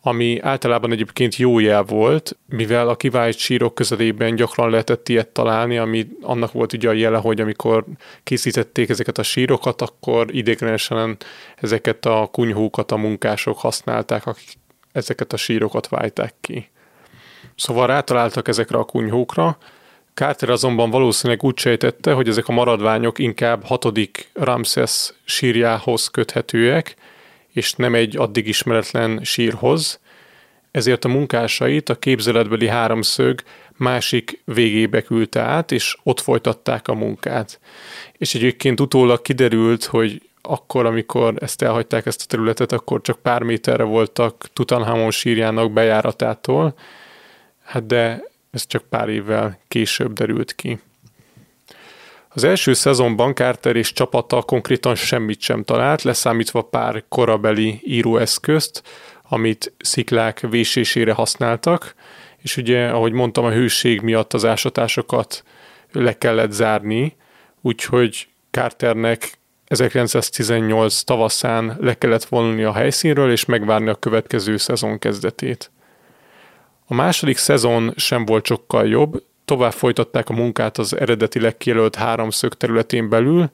ami 0.04 0.38
általában 0.40 0.92
egyébként 0.92 1.36
jó 1.36 1.58
jel 1.58 1.82
volt, 1.82 2.36
mivel 2.48 2.88
a 2.88 2.96
kivált 2.96 3.36
sírok 3.36 3.74
közelében 3.74 4.34
gyakran 4.34 4.70
lehetett 4.70 5.08
ilyet 5.08 5.28
találni, 5.28 5.78
ami 5.78 6.06
annak 6.20 6.52
volt 6.52 6.72
ugye 6.72 6.88
a 6.88 6.92
jele, 6.92 7.18
hogy 7.18 7.40
amikor 7.40 7.84
készítették 8.22 8.88
ezeket 8.88 9.18
a 9.18 9.22
sírokat, 9.22 9.82
akkor 9.82 10.34
idéglenesen 10.34 11.16
ezeket 11.56 12.06
a 12.06 12.28
kunyhókat 12.32 12.92
a 12.92 12.96
munkások 12.96 13.58
használták, 13.58 14.26
akik 14.26 14.58
ezeket 14.92 15.32
a 15.32 15.36
sírokat 15.36 15.88
válták 15.88 16.34
ki. 16.40 16.70
Szóval 17.56 17.86
rátaláltak 17.86 18.48
ezekre 18.48 18.78
a 18.78 18.84
kunyhókra, 18.84 19.58
Carter 20.14 20.50
azonban 20.50 20.90
valószínűleg 20.90 21.42
úgy 21.42 21.58
sejtette, 21.58 22.12
hogy 22.12 22.28
ezek 22.28 22.48
a 22.48 22.52
maradványok 22.52 23.18
inkább 23.18 23.64
hatodik 23.64 24.30
Ramses 24.32 25.12
sírjához 25.24 26.06
köthetőek, 26.06 26.96
és 27.52 27.72
nem 27.72 27.94
egy 27.94 28.16
addig 28.16 28.48
ismeretlen 28.48 29.20
sírhoz, 29.24 30.00
ezért 30.70 31.04
a 31.04 31.08
munkásait 31.08 31.88
a 31.88 31.98
képzeletbeli 31.98 32.68
háromszög 32.68 33.42
másik 33.76 34.42
végébe 34.44 35.02
küldte 35.02 35.40
át, 35.40 35.72
és 35.72 35.96
ott 36.02 36.20
folytatták 36.20 36.88
a 36.88 36.94
munkát. 36.94 37.60
És 38.12 38.34
egyébként 38.34 38.80
utólag 38.80 39.22
kiderült, 39.22 39.84
hogy 39.84 40.22
akkor, 40.42 40.86
amikor 40.86 41.34
ezt 41.38 41.62
elhagyták 41.62 42.06
ezt 42.06 42.22
a 42.22 42.26
területet, 42.28 42.72
akkor 42.72 43.00
csak 43.00 43.18
pár 43.18 43.42
méterre 43.42 43.82
voltak 43.82 44.48
Tutanhamon 44.52 45.10
sírjának 45.10 45.72
bejáratától, 45.72 46.74
hát 47.62 47.86
de 47.86 48.22
ez 48.50 48.66
csak 48.66 48.82
pár 48.82 49.08
évvel 49.08 49.58
később 49.68 50.12
derült 50.12 50.54
ki. 50.54 50.78
Az 52.34 52.44
első 52.44 52.72
szezonban 52.72 53.34
Carter 53.34 53.76
és 53.76 53.92
csapata 53.92 54.42
konkrétan 54.42 54.94
semmit 54.94 55.40
sem 55.40 55.64
talált, 55.64 56.02
leszámítva 56.02 56.62
pár 56.62 57.04
korabeli 57.08 57.80
íróeszközt, 57.84 58.82
amit 59.28 59.72
sziklák 59.78 60.40
vésésére 60.40 61.12
használtak, 61.12 61.94
és 62.42 62.56
ugye, 62.56 62.88
ahogy 62.88 63.12
mondtam, 63.12 63.44
a 63.44 63.50
hőség 63.50 64.00
miatt 64.00 64.32
az 64.32 64.44
ásatásokat 64.44 65.44
le 65.92 66.18
kellett 66.18 66.50
zárni, 66.50 67.16
úgyhogy 67.60 68.28
Carternek 68.50 69.38
1918 69.66 71.02
tavaszán 71.02 71.76
le 71.80 71.98
kellett 71.98 72.24
vonulni 72.24 72.62
a 72.62 72.72
helyszínről, 72.72 73.30
és 73.30 73.44
megvárni 73.44 73.88
a 73.88 73.94
következő 73.94 74.56
szezon 74.56 74.98
kezdetét. 74.98 75.70
A 76.86 76.94
második 76.94 77.36
szezon 77.36 77.92
sem 77.96 78.24
volt 78.24 78.46
sokkal 78.46 78.88
jobb, 78.88 79.22
tovább 79.44 79.72
folytatták 79.72 80.28
a 80.28 80.32
munkát 80.34 80.78
az 80.78 80.96
eredetileg 80.96 81.56
kijelölt 81.56 81.94
háromszög 81.94 82.54
területén 82.54 83.08
belül, 83.08 83.50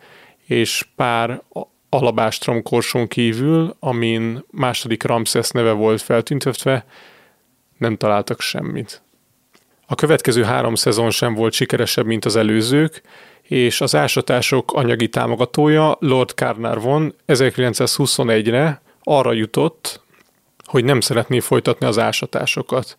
és 0.47 0.89
pár 0.97 1.43
alabástrom 1.89 2.63
korson 2.63 3.07
kívül, 3.07 3.77
amin 3.79 4.45
második 4.51 5.03
Ramses 5.03 5.51
neve 5.51 5.73
volt 5.73 6.03
feltüntetve, 6.03 6.85
nem 7.79 7.97
találtak 7.97 8.41
semmit. 8.41 9.03
A 9.87 9.95
következő 9.95 10.43
három 10.43 10.75
szezon 10.75 11.11
sem 11.11 11.35
volt 11.35 11.53
sikeresebb, 11.53 12.07
mint 12.07 12.25
az 12.25 12.37
előzők, 12.37 13.03
és 13.43 13.81
az 13.81 13.95
ásatások 13.95 14.73
anyagi 14.73 15.09
támogatója 15.09 15.97
Lord 16.01 16.31
Carnarvon 16.31 17.15
1921-re 17.27 18.81
arra 19.03 19.33
jutott, 19.33 20.01
hogy 20.65 20.85
nem 20.85 21.01
szeretné 21.01 21.41
folytatni 21.41 21.87
az 21.87 21.99
ásatásokat. 21.99 22.99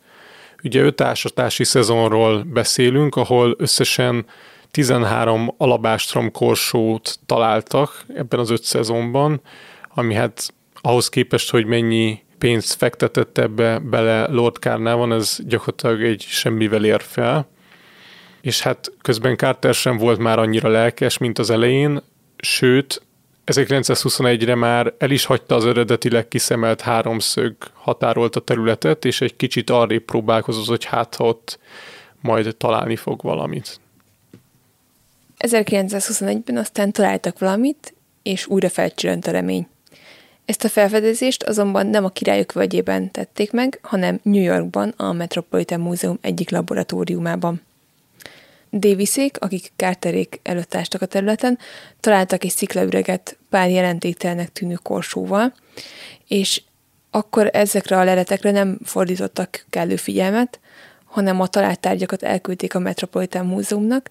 Ugye 0.63 0.81
öt 0.81 1.01
ásatási 1.01 1.63
szezonról 1.63 2.43
beszélünk, 2.43 3.15
ahol 3.15 3.55
összesen 3.57 4.25
13 4.71 5.53
alabástrom 5.57 6.31
korsót 6.31 7.19
találtak 7.25 8.03
ebben 8.15 8.39
az 8.39 8.49
öt 8.49 8.63
szezonban, 8.63 9.41
ami 9.93 10.13
hát 10.13 10.53
ahhoz 10.81 11.09
képest, 11.09 11.51
hogy 11.51 11.65
mennyi 11.65 12.23
pénzt 12.37 12.73
fektetett 12.73 13.37
ebbe 13.37 13.79
bele 13.79 14.27
Lord 14.27 14.57
van, 14.81 15.13
ez 15.13 15.37
gyakorlatilag 15.47 16.03
egy 16.03 16.21
semmivel 16.21 16.85
ér 16.85 17.01
fel. 17.01 17.47
És 18.41 18.61
hát 18.61 18.91
közben 19.01 19.37
Carter 19.37 19.73
sem 19.73 19.97
volt 19.97 20.19
már 20.19 20.39
annyira 20.39 20.69
lelkes, 20.69 21.17
mint 21.17 21.39
az 21.39 21.49
elején, 21.49 22.01
sőt, 22.37 23.01
1921-re 23.49 24.55
már 24.55 24.93
el 24.97 25.12
is 25.12 25.25
hagyta 25.25 25.55
az 25.55 25.65
eredetileg 25.65 26.27
kiszemelt 26.27 26.81
háromszög 26.81 27.55
határolt 27.73 28.35
a 28.35 28.39
területet, 28.39 29.05
és 29.05 29.21
egy 29.21 29.35
kicsit 29.35 29.69
arrébb 29.69 30.03
próbálkozott, 30.03 30.65
hogy 30.65 30.85
hát 30.85 31.15
ha 31.15 31.23
ott 31.23 31.59
majd 32.21 32.55
találni 32.57 32.95
fog 32.95 33.21
valamit. 33.21 33.79
1921-ben 35.39 36.57
aztán 36.57 36.91
találtak 36.91 37.39
valamit, 37.39 37.93
és 38.23 38.47
újra 38.47 38.69
felcsörönt 38.69 39.27
a 39.27 39.31
remény. 39.31 39.67
Ezt 40.45 40.63
a 40.63 40.69
felfedezést 40.69 41.43
azonban 41.43 41.88
nem 41.88 42.05
a 42.05 42.09
királyok 42.09 42.51
völgyében 42.51 43.12
tették 43.12 43.51
meg, 43.51 43.79
hanem 43.81 44.19
New 44.23 44.41
Yorkban, 44.41 44.93
a 44.97 45.12
Metropolitan 45.12 45.79
Múzeum 45.79 46.17
egyik 46.21 46.49
laboratóriumában. 46.49 47.62
Davisék, 48.71 49.38
akik 49.39 49.71
Carterék 49.75 50.39
előtt 50.43 50.75
ástak 50.75 51.01
a 51.01 51.05
területen, 51.05 51.58
találtak 51.99 52.43
egy 52.43 52.49
sziklaüreget 52.49 53.38
pár 53.49 53.69
jelentéktelnek 53.69 54.51
tűnő 54.51 54.73
korsóval, 54.73 55.53
és 56.27 56.62
akkor 57.12 57.49
ezekre 57.53 57.97
a 57.97 58.03
leletekre 58.03 58.51
nem 58.51 58.79
fordítottak 58.84 59.65
kellő 59.69 59.95
figyelmet, 59.95 60.60
hanem 61.05 61.39
a 61.41 61.47
talált 61.47 61.79
tárgyakat 61.79 62.23
elküldték 62.23 62.75
a 62.75 62.79
Metropolitan 62.79 63.45
Múzeumnak, 63.45 64.10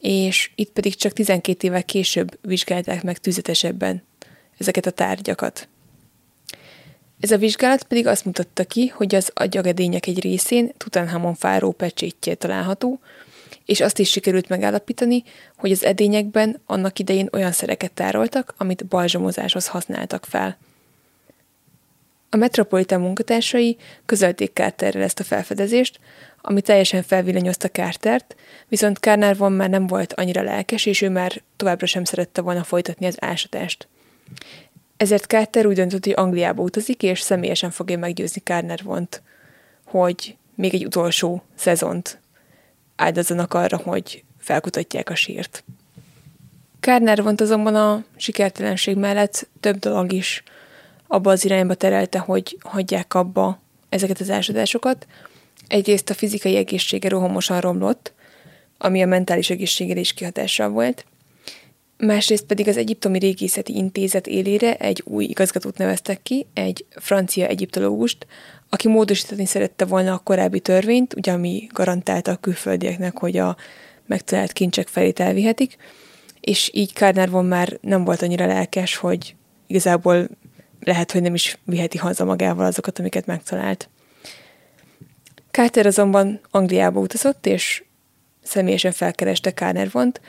és 0.00 0.50
itt 0.54 0.70
pedig 0.70 0.94
csak 0.94 1.12
12 1.12 1.66
évvel 1.66 1.84
később 1.84 2.38
vizsgálták 2.40 3.02
meg 3.02 3.18
tüzetesebben 3.18 4.02
ezeket 4.58 4.86
a 4.86 4.90
tárgyakat. 4.90 5.68
Ez 7.20 7.30
a 7.30 7.38
vizsgálat 7.38 7.82
pedig 7.82 8.06
azt 8.06 8.24
mutatta 8.24 8.64
ki, 8.64 8.86
hogy 8.86 9.14
az 9.14 9.30
agyagedények 9.34 10.06
egy 10.06 10.20
részén 10.20 10.72
Tutankhamon 10.76 11.34
fáró 11.34 11.72
pecsétje 11.72 12.34
található, 12.34 13.00
és 13.66 13.80
azt 13.80 13.98
is 13.98 14.10
sikerült 14.10 14.48
megállapítani, 14.48 15.22
hogy 15.56 15.70
az 15.70 15.84
edényekben 15.84 16.60
annak 16.66 16.98
idején 16.98 17.28
olyan 17.32 17.52
szereket 17.52 17.92
tároltak, 17.92 18.54
amit 18.56 18.86
balzsamozáshoz 18.86 19.66
használtak 19.66 20.24
fel. 20.24 20.58
A 22.30 22.36
Metropolitan 22.36 23.00
munkatársai 23.00 23.76
közölték 24.06 24.52
Carterrel 24.52 25.02
ezt 25.02 25.20
a 25.20 25.24
felfedezést, 25.24 26.00
ami 26.40 26.60
teljesen 26.60 27.02
felvillanyozta 27.02 27.68
Cartert, 27.68 28.36
viszont 28.68 28.98
Carnarvon 28.98 29.52
már 29.52 29.70
nem 29.70 29.86
volt 29.86 30.12
annyira 30.12 30.42
lelkes, 30.42 30.86
és 30.86 31.02
ő 31.02 31.08
már 31.08 31.42
továbbra 31.56 31.86
sem 31.86 32.04
szerette 32.04 32.40
volna 32.40 32.64
folytatni 32.64 33.06
az 33.06 33.16
ásatást. 33.20 33.88
Ezért 34.96 35.24
Carter 35.24 35.66
úgy 35.66 35.74
döntött, 35.74 36.04
hogy 36.04 36.14
Angliába 36.16 36.62
utazik, 36.62 37.02
és 37.02 37.20
személyesen 37.20 37.70
fogja 37.70 37.98
meggyőzni 37.98 38.40
Carnarvont, 38.44 39.22
hogy 39.84 40.36
még 40.54 40.74
egy 40.74 40.84
utolsó 40.84 41.42
szezont 41.54 42.20
áldozzanak 42.96 43.54
arra, 43.54 43.76
hogy 43.76 44.24
felkutatják 44.38 45.10
a 45.10 45.14
sírt. 45.14 45.64
Carnarvont 46.80 47.40
azonban 47.40 47.74
a 47.74 48.04
sikertelenség 48.16 48.96
mellett 48.96 49.48
több 49.60 49.78
dolog 49.78 50.12
is 50.12 50.42
abba 51.06 51.30
az 51.30 51.44
irányba 51.44 51.74
terelte, 51.74 52.18
hogy 52.18 52.58
hagyják 52.60 53.14
abba 53.14 53.60
ezeket 53.88 54.20
az 54.20 54.30
ásadásokat, 54.30 55.06
Egyrészt 55.68 56.10
a 56.10 56.14
fizikai 56.14 56.56
egészsége 56.56 57.08
rohamosan 57.08 57.60
romlott, 57.60 58.12
ami 58.78 59.02
a 59.02 59.06
mentális 59.06 59.50
egészségére 59.50 60.00
is 60.00 60.12
kihatással 60.12 60.68
volt, 60.68 61.04
másrészt 61.98 62.44
pedig 62.44 62.68
az 62.68 62.76
Egyiptomi 62.76 63.18
Régészeti 63.18 63.76
Intézet 63.76 64.26
élére 64.26 64.74
egy 64.74 65.02
új 65.04 65.24
igazgatót 65.24 65.78
neveztek 65.78 66.22
ki, 66.22 66.46
egy 66.54 66.84
francia 66.90 67.46
egyiptológust, 67.46 68.26
aki 68.68 68.88
módosítani 68.88 69.46
szerette 69.46 69.84
volna 69.84 70.12
a 70.12 70.18
korábbi 70.18 70.60
törvényt, 70.60 71.14
ugye 71.14 71.32
ami 71.32 71.66
garantálta 71.72 72.30
a 72.30 72.36
külföldieknek, 72.36 73.18
hogy 73.18 73.36
a 73.36 73.56
megtalált 74.06 74.52
kincsek 74.52 74.88
felét 74.88 75.20
elvihetik, 75.20 75.76
és 76.40 76.70
így 76.72 76.92
Carnarvon 76.92 77.44
már 77.44 77.78
nem 77.80 78.04
volt 78.04 78.22
annyira 78.22 78.46
lelkes, 78.46 78.96
hogy 78.96 79.34
igazából 79.66 80.28
lehet, 80.80 81.12
hogy 81.12 81.22
nem 81.22 81.34
is 81.34 81.58
viheti 81.64 81.98
haza 81.98 82.24
magával 82.24 82.66
azokat, 82.66 82.98
amiket 82.98 83.26
megtalált. 83.26 83.88
Carter 85.50 85.86
azonban 85.86 86.40
Angliába 86.50 87.00
utazott, 87.00 87.46
és 87.46 87.84
személyesen 88.42 88.92
felkereste 88.92 89.52
Carnarvont, 89.52 90.20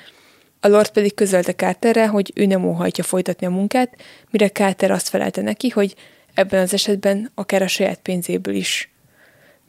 a 0.60 0.68
Lord 0.68 0.90
pedig 0.90 1.14
közölte 1.14 1.54
Carterre, 1.54 2.08
hogy 2.08 2.32
ő 2.36 2.46
nem 2.46 2.66
óhajtja 2.66 3.04
folytatni 3.04 3.46
a 3.46 3.50
munkát, 3.50 3.96
mire 4.30 4.50
Carter 4.50 4.92
azt 4.92 5.08
felelte 5.08 5.42
neki, 5.42 5.70
hogy 5.70 5.96
ebben 6.34 6.62
az 6.62 6.74
esetben 6.74 7.32
akár 7.36 7.62
a 7.62 7.68
saját 7.68 8.00
pénzéből 8.00 8.56
is 8.56 8.92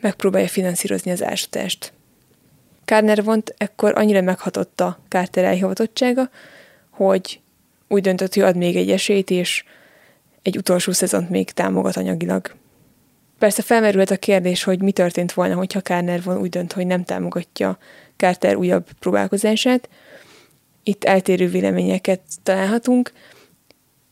megpróbálja 0.00 0.48
finanszírozni 0.48 1.10
az 1.10 1.22
ásatást. 1.22 1.92
Carnarvont 2.84 3.54
ekkor 3.56 3.92
annyira 3.96 4.20
meghatotta 4.20 4.98
Carter 5.08 5.44
elhivatottsága, 5.44 6.30
hogy 6.90 7.40
úgy 7.88 8.02
döntött, 8.02 8.34
hogy 8.34 8.42
ad 8.42 8.56
még 8.56 8.76
egy 8.76 8.90
esélyt, 8.90 9.30
és 9.30 9.64
egy 10.42 10.56
utolsó 10.56 10.92
szezont 10.92 11.30
még 11.30 11.50
támogat 11.50 11.96
anyagilag. 11.96 12.54
Persze 13.38 13.62
felmerült 13.62 14.10
a 14.10 14.16
kérdés, 14.16 14.62
hogy 14.62 14.82
mi 14.82 14.92
történt 14.92 15.32
volna, 15.32 15.54
hogyha 15.54 15.80
Carnarvon 15.80 16.38
úgy 16.38 16.48
dönt, 16.48 16.72
hogy 16.72 16.86
nem 16.86 17.04
támogatja 17.04 17.78
Carter 18.16 18.56
újabb 18.56 18.86
próbálkozását. 18.98 19.88
Itt 20.88 21.04
eltérő 21.04 21.48
véleményeket 21.48 22.20
találhatunk. 22.42 23.12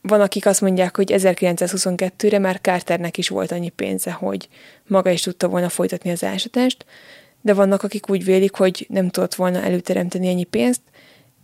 Van, 0.00 0.20
akik 0.20 0.46
azt 0.46 0.60
mondják, 0.60 0.96
hogy 0.96 1.12
1922-re 1.14 2.38
már 2.38 2.60
Carternek 2.60 3.18
is 3.18 3.28
volt 3.28 3.52
annyi 3.52 3.68
pénze, 3.68 4.12
hogy 4.12 4.48
maga 4.86 5.10
is 5.10 5.20
tudta 5.20 5.48
volna 5.48 5.68
folytatni 5.68 6.10
az 6.10 6.24
ásatást, 6.24 6.86
de 7.40 7.54
vannak, 7.54 7.82
akik 7.82 8.10
úgy 8.10 8.24
vélik, 8.24 8.54
hogy 8.54 8.86
nem 8.88 9.08
tudott 9.08 9.34
volna 9.34 9.62
előteremteni 9.62 10.28
ennyi 10.28 10.44
pénzt, 10.44 10.80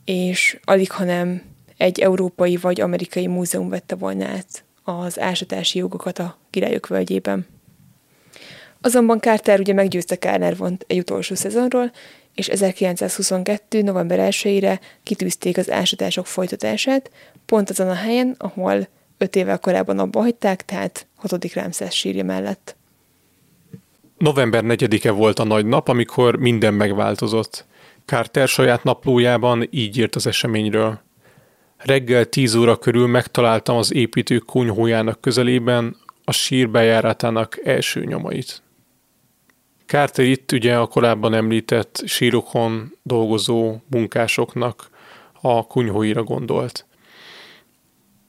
és 0.04 0.58
alig, 0.64 0.90
hanem 0.90 1.42
egy 1.76 2.00
európai 2.00 2.56
vagy 2.56 2.80
amerikai 2.80 3.26
múzeum 3.26 3.68
vette 3.68 3.94
volna 3.94 4.26
át 4.26 4.64
az 4.82 5.20
ásatási 5.20 5.78
jogokat 5.78 6.18
a 6.18 6.38
királyok 6.50 6.86
völgyében. 6.86 7.46
Azonban 8.80 9.20
Carter 9.20 9.60
ugye 9.60 9.72
meggyőzte 9.72 10.16
Carnarvont 10.16 10.84
egy 10.88 10.98
utolsó 10.98 11.34
szezonról, 11.34 11.92
és 12.34 12.48
1922. 12.48 13.82
november 13.82 14.28
1-ére 14.30 14.80
kitűzték 15.02 15.56
az 15.56 15.70
ásatások 15.70 16.26
folytatását, 16.26 17.10
pont 17.46 17.70
azon 17.70 17.88
a 17.88 17.94
helyen, 17.94 18.34
ahol 18.38 18.88
öt 19.18 19.36
évvel 19.36 19.58
korábban 19.58 19.98
abba 19.98 20.20
hagyták, 20.20 20.64
tehát 20.64 21.06
6. 21.16 21.52
Rámszesz 21.52 21.92
sírja 21.92 22.24
mellett. 22.24 22.76
November 24.18 24.62
4-e 24.66 25.10
volt 25.10 25.38
a 25.38 25.44
nagy 25.44 25.66
nap, 25.66 25.88
amikor 25.88 26.36
minden 26.36 26.74
megváltozott. 26.74 27.64
Carter 28.04 28.48
saját 28.48 28.84
naplójában 28.84 29.68
így 29.70 29.98
írt 29.98 30.14
az 30.14 30.26
eseményről. 30.26 31.00
Reggel 31.76 32.24
10 32.24 32.54
óra 32.54 32.76
körül 32.76 33.06
megtaláltam 33.06 33.76
az 33.76 33.92
építő 33.92 34.38
kunyhójának 34.38 35.20
közelében 35.20 35.96
a 36.24 36.32
sír 36.32 36.70
bejáratának 36.70 37.60
első 37.64 38.04
nyomait. 38.04 38.61
Carter 39.92 40.24
itt 40.24 40.52
ugye 40.52 40.76
a 40.76 40.86
korábban 40.86 41.34
említett 41.34 42.02
sírokon 42.06 42.92
dolgozó 43.02 43.76
munkásoknak 43.90 44.90
a 45.40 45.66
kunyhóira 45.66 46.22
gondolt. 46.22 46.86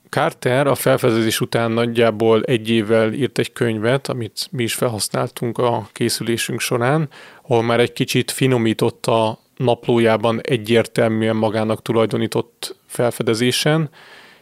Carter 0.10 0.68
a 0.68 0.76
felfedezés 0.76 1.42
után 1.42 1.72
nagyjából 1.72 2.44
egy 2.44 2.70
évvel 2.70 3.14
írt 3.14 3.38
egy 3.38 3.54
könyvet, 3.54 4.08
amit 4.08 4.48
mi 4.52 4.64
is 4.64 4.74
felhasználtunk 4.74 5.58
a 5.58 5.90
készülésünk 5.92 6.60
során, 6.60 7.10
ahol 7.42 7.64
már 7.64 7.80
egy 7.80 7.94
kicsit 7.94 8.32
finomította 8.32 9.40
naplójában 9.58 10.42
egyértelműen 10.42 11.36
magának 11.36 11.82
tulajdonított 11.82 12.76
felfedezésen, 12.86 13.90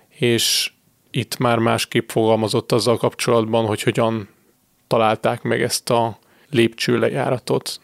és 0.10 0.72
itt 1.12 1.38
már 1.38 1.58
másképp 1.58 2.10
fogalmazott 2.10 2.72
azzal 2.72 2.98
kapcsolatban, 2.98 3.66
hogy 3.66 3.82
hogyan 3.82 4.30
találták 4.88 5.42
meg 5.42 5.62
ezt 5.62 5.90
a 5.90 6.20
lépcsőlejáratot. 6.54 7.80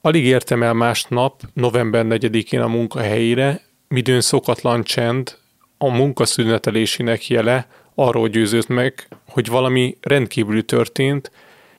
Alig 0.00 0.24
értem 0.24 0.62
el 0.62 0.72
másnap, 0.72 1.42
november 1.52 2.04
4-én 2.08 2.60
a 2.60 2.68
munkahelyére, 2.68 3.60
midőn 3.88 4.20
szokatlan 4.20 4.82
csend, 4.82 5.36
a 5.78 5.88
munkaszünetelésének 5.88 7.28
jele 7.28 7.68
arról 7.94 8.28
győzött 8.28 8.68
meg, 8.68 9.08
hogy 9.28 9.48
valami 9.48 9.96
rendkívüli 10.00 10.62
történt, 10.62 11.30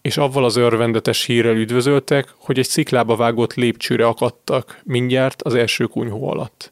és 0.02 0.18
avval 0.18 0.44
az 0.46 0.56
örvendetes 0.56 1.26
hírrel 1.26 1.56
üdvözöltek, 1.56 2.34
hogy 2.38 2.60
egy 2.60 2.68
sziklába 2.68 3.16
vágott 3.16 3.54
lépcsőre 3.54 4.06
akadtak 4.06 4.80
mindjárt 4.84 5.42
az 5.42 5.56
első 5.56 5.86
kunyhó 5.86 6.30
alatt. 6.30 6.72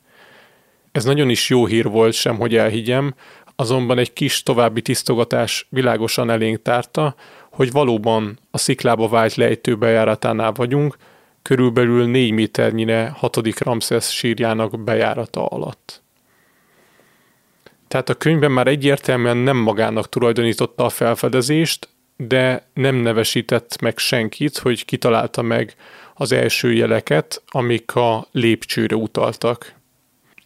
Ez 0.92 1.04
nagyon 1.04 1.30
is 1.30 1.50
jó 1.50 1.66
hír 1.66 1.86
volt, 1.90 2.14
sem 2.14 2.38
hogy 2.38 2.56
elhiggyem, 2.56 3.16
azonban 3.56 3.98
egy 3.98 4.14
kis 4.14 4.44
további 4.44 4.82
tisztogatás 4.82 5.68
világosan 5.70 6.30
elénk 6.30 6.62
tárta, 6.62 7.16
hogy 7.58 7.72
valóban 7.72 8.40
a 8.52 8.58
sziklába 8.58 9.08
vált 9.08 9.36
lejtő 9.36 9.76
bejáratánál 9.76 10.52
vagyunk, 10.52 10.98
körülbelül 11.42 12.06
4 12.06 12.32
méternyire 12.32 13.14
6. 13.16 13.60
Ramszesz 13.60 14.10
sírjának 14.10 14.80
bejárata 14.84 15.46
alatt. 15.46 16.02
Tehát 17.88 18.10
a 18.10 18.14
könyvben 18.14 18.52
már 18.52 18.68
egyértelműen 18.68 19.38
nem 19.38 19.58
magának 19.58 20.10
tulajdonította 20.10 20.86
a 20.86 20.90
felfedezést, 20.90 21.90
de 22.18 22.68
nem 22.74 22.96
nevesített 22.96 23.82
meg 23.82 23.98
senkit, 23.98 24.58
hogy 24.58 24.86
kitalálta 24.86 25.42
meg 25.42 25.76
az 26.14 26.32
első 26.32 26.74
jeleket, 26.74 27.44
amik 27.48 27.96
a 27.96 28.28
lépcsőre 28.32 28.96
utaltak. 28.96 29.74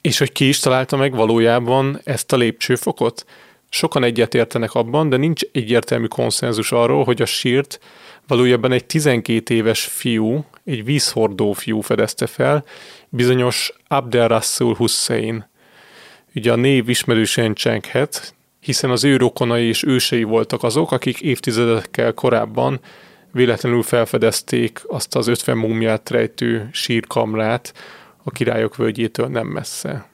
És 0.02 0.18
hogy 0.18 0.32
ki 0.32 0.48
is 0.48 0.60
találta 0.60 0.98
meg 0.98 1.16
valójában 1.16 2.00
ezt 2.04 2.32
a 2.32 2.38
lépcsőfokot? 2.38 3.26
Sokan 3.74 4.04
egyetértenek 4.04 4.74
abban, 4.74 5.10
de 5.10 5.18
nincs 5.18 5.42
egyértelmű 5.52 6.06
konszenzus 6.06 6.72
arról, 6.72 7.04
hogy 7.04 7.22
a 7.22 7.26
sírt 7.26 7.80
valójában 8.28 8.72
egy 8.72 8.86
12 8.86 9.54
éves 9.54 9.84
fiú, 9.84 10.46
egy 10.64 10.84
vízhordó 10.84 11.52
fiú 11.52 11.82
fedezte 11.82 12.28
fel, 12.28 12.66
bizonyos 13.10 13.74
Abdel 13.88 14.28
Rasul 14.28 14.76
Hussein. 14.76 15.50
Ugye 16.36 16.52
a 16.52 16.56
név 16.56 16.90
ismerősen 16.90 17.54
csenghet, 17.54 18.34
hiszen 18.60 18.90
az 18.90 19.04
ő 19.04 19.18
rokonai 19.18 19.66
és 19.66 19.84
ősei 19.84 20.24
voltak 20.24 20.64
azok, 20.64 20.92
akik 20.92 21.22
évtizedekkel 21.22 22.14
korábban 22.14 22.80
véletlenül 23.32 23.84
felfedezték 23.84 24.82
azt 24.88 25.16
az 25.16 25.28
50 25.28 25.58
múmiát 25.58 26.10
rejtő 26.10 26.70
sírkamrát 26.72 27.74
a 28.24 28.32
királyok 28.32 28.76
völgyétől 28.76 29.28
nem 29.28 29.48
messze. 29.48 30.11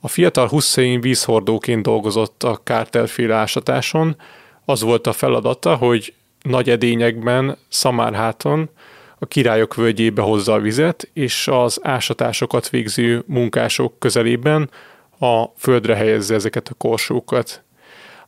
A 0.00 0.08
fiatal 0.08 0.48
Hussein 0.48 1.00
vízhordóként 1.00 1.82
dolgozott 1.82 2.42
a 2.42 2.60
kártelféle 2.64 3.34
ásatáson, 3.34 4.16
az 4.64 4.82
volt 4.82 5.06
a 5.06 5.12
feladata, 5.12 5.74
hogy 5.74 6.14
nagy 6.42 6.70
edényekben, 6.70 7.58
szamárháton 7.68 8.70
a 9.18 9.26
királyok 9.26 9.74
völgyébe 9.74 10.22
hozza 10.22 10.52
a 10.52 10.60
vizet, 10.60 11.10
és 11.12 11.48
az 11.48 11.80
ásatásokat 11.82 12.68
végző 12.68 13.24
munkások 13.26 13.98
közelében 13.98 14.70
a 15.18 15.44
földre 15.56 15.94
helyezze 15.94 16.34
ezeket 16.34 16.68
a 16.68 16.74
korsókat. 16.74 17.62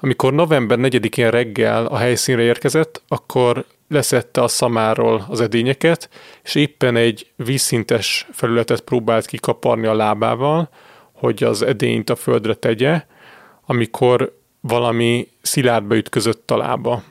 Amikor 0.00 0.32
november 0.32 0.78
4-én 0.80 1.30
reggel 1.30 1.86
a 1.86 1.96
helyszínre 1.96 2.42
érkezett, 2.42 3.02
akkor 3.08 3.64
leszette 3.88 4.42
a 4.42 4.48
szamáról 4.48 5.26
az 5.28 5.40
edényeket, 5.40 6.08
és 6.42 6.54
éppen 6.54 6.96
egy 6.96 7.26
vízszintes 7.36 8.26
felületet 8.32 8.80
próbált 8.80 9.26
kikaparni 9.26 9.86
a 9.86 9.94
lábával, 9.94 10.68
hogy 11.18 11.44
az 11.44 11.62
edényt 11.62 12.10
a 12.10 12.16
földre 12.16 12.54
tegye, 12.54 13.04
amikor 13.66 14.38
valami 14.60 15.28
szilárdba 15.42 15.96
ütközött 15.96 16.50
a 16.50 16.56
lába. 16.56 17.02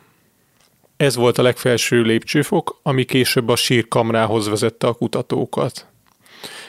Ez 0.98 1.16
volt 1.16 1.38
a 1.38 1.42
legfelső 1.42 2.02
lépcsőfok, 2.02 2.80
ami 2.84 3.04
később 3.04 3.50
a 3.50 3.56
sírkamrához 3.56 4.50
vezette 4.50 4.88
a 4.88 4.94
kutatókat. 4.94 5.86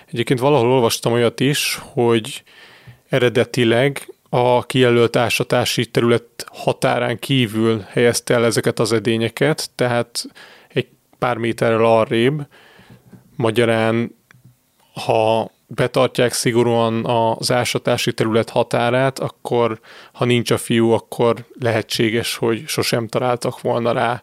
Egyébként 0.07 0.41
valahol 0.41 0.71
olvastam 0.71 1.13
olyat 1.13 1.41
is, 1.41 1.79
hogy 1.83 2.43
eredetileg 3.09 4.15
a 4.29 4.67
kijelölt 4.67 5.17
ásatási 5.17 5.87
terület 5.87 6.47
határán 6.53 7.19
kívül 7.19 7.85
helyezte 7.89 8.35
el 8.35 8.45
ezeket 8.45 8.79
az 8.79 8.93
edényeket, 8.93 9.71
tehát 9.75 10.25
egy 10.69 10.89
pár 11.19 11.37
méterrel 11.37 11.85
arrébb, 11.85 12.47
magyarán 13.37 14.17
ha 14.93 15.51
betartják 15.69 16.33
szigorúan 16.33 17.05
az 17.05 17.53
ásatási 17.53 18.13
terület 18.13 18.51
határát, 18.51 19.19
akkor 19.19 19.81
ha 20.13 20.25
nincs 20.25 20.51
a 20.51 20.59
fiú, 20.59 20.91
akkor 20.91 21.45
lehetséges, 21.61 22.37
hogy 22.37 22.67
sosem 22.67 23.09
találtak 23.09 23.61
volna 23.61 23.93
rá 23.93 24.23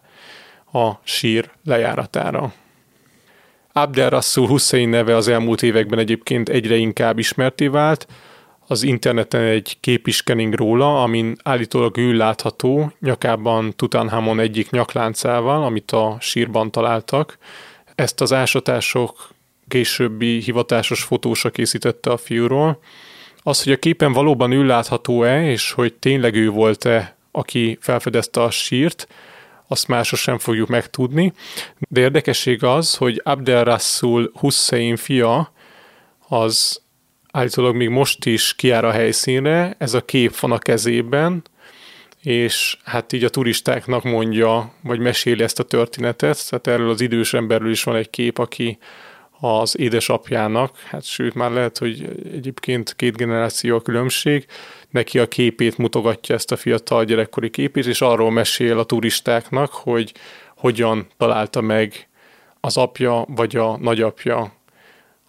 a 0.72 0.92
sír 1.04 1.52
lejáratára. 1.64 2.54
Abdel 3.72 4.10
Rasul 4.10 4.48
Hussein 4.48 4.90
neve 4.90 5.16
az 5.16 5.28
elmúlt 5.28 5.64
években 5.64 6.00
egyébként 6.00 6.50
egyre 6.50 6.76
inkább 6.76 7.20
ismerté 7.20 7.68
vált. 7.68 8.08
Az 8.68 8.84
interneten 8.84 9.42
egy 9.42 9.78
kép 9.80 10.08
is 10.08 10.24
kening 10.24 10.54
róla, 10.54 11.02
amin 11.02 11.36
állítólag 11.44 11.98
ő 11.98 12.14
látható, 12.14 12.92
nyakában 13.00 13.74
Tutankhamon 13.76 14.40
egyik 14.40 14.70
nyakláncával, 14.70 15.64
amit 15.64 15.92
a 15.92 16.18
sírban 16.20 16.72
találtak. 16.72 17.38
Ezt 17.96 18.22
az 18.22 18.34
ásatások 18.34 19.30
későbbi 19.68 20.40
hivatásos 20.40 21.04
fotósa 21.04 21.50
készítette 21.50 22.12
a 22.12 22.18
fiúról. 22.18 22.80
Az, 23.38 23.64
hogy 23.64 23.74
a 23.74 23.78
képen 23.78 24.14
valóban 24.14 24.52
ő 24.52 24.66
látható-e, 24.66 25.50
és 25.50 25.72
hogy 25.72 25.94
tényleg 25.94 26.36
ő 26.36 26.50
volt-e, 26.50 27.16
aki 27.32 27.78
felfedezte 27.82 28.42
a 28.42 28.50
sírt, 28.50 29.08
azt 29.68 29.88
már 29.88 30.06
sosem 30.06 30.38
fogjuk 30.38 30.68
megtudni. 30.68 31.34
De 31.90 32.00
érdekesség 32.00 32.64
az, 32.64 32.96
hogy 32.96 33.22
Abdel 33.24 33.64
Rasul 33.64 34.32
Hussein 34.34 34.96
fia 34.96 35.52
az 36.28 36.82
állítólag 37.32 37.76
még 37.76 37.90
most 37.90 38.26
is 38.26 38.56
kiáll 38.56 38.84
a 38.84 38.92
helyszínre, 38.92 39.76
ez 39.78 39.94
a 39.94 40.06
kép 40.06 40.40
van 40.40 40.52
a 40.52 40.58
kezében, 40.58 41.44
és 42.22 42.78
hát 42.84 43.14
így 43.14 43.24
a 43.24 43.30
turistáknak 43.30 44.04
mondja, 44.04 44.74
vagy 44.82 45.00
meséli 45.00 45.44
ezt 45.44 45.60
a 45.60 45.64
történetet, 45.64 46.50
tehát 46.50 46.68
erről 46.68 46.90
az 46.90 47.02
idős 47.02 47.34
emberről 47.34 47.72
is 47.72 47.84
van 47.84 47.96
egy 47.96 48.10
kép, 48.10 48.38
aki 48.38 48.78
az 49.46 49.80
édesapjának, 49.80 50.78
hát 50.78 51.04
sőt 51.04 51.34
már 51.34 51.52
lehet, 51.52 51.78
hogy 51.78 52.24
egyébként 52.34 52.96
két 52.96 53.16
generáció 53.16 53.76
a 53.76 53.82
különbség, 53.82 54.46
neki 54.90 55.20
a 55.20 55.28
képét 55.28 55.78
mutogatja 55.78 56.36
ezt 56.36 56.52
a 56.52 56.56
fiatal 56.56 57.06
gyerekkori 57.06 57.50
képét, 57.50 57.86
és 57.86 58.02
arról 58.02 58.32
mesél 58.32 58.80
a 58.80 58.84
turistáknak, 58.84 59.72
hogy 59.72 60.14
hogyan 60.58 61.08
találta 61.18 61.62
meg 61.62 62.08
az 62.60 62.78
apja 62.78 63.26
vagy 63.28 63.56
a 63.56 63.78
nagyapja 63.78 64.54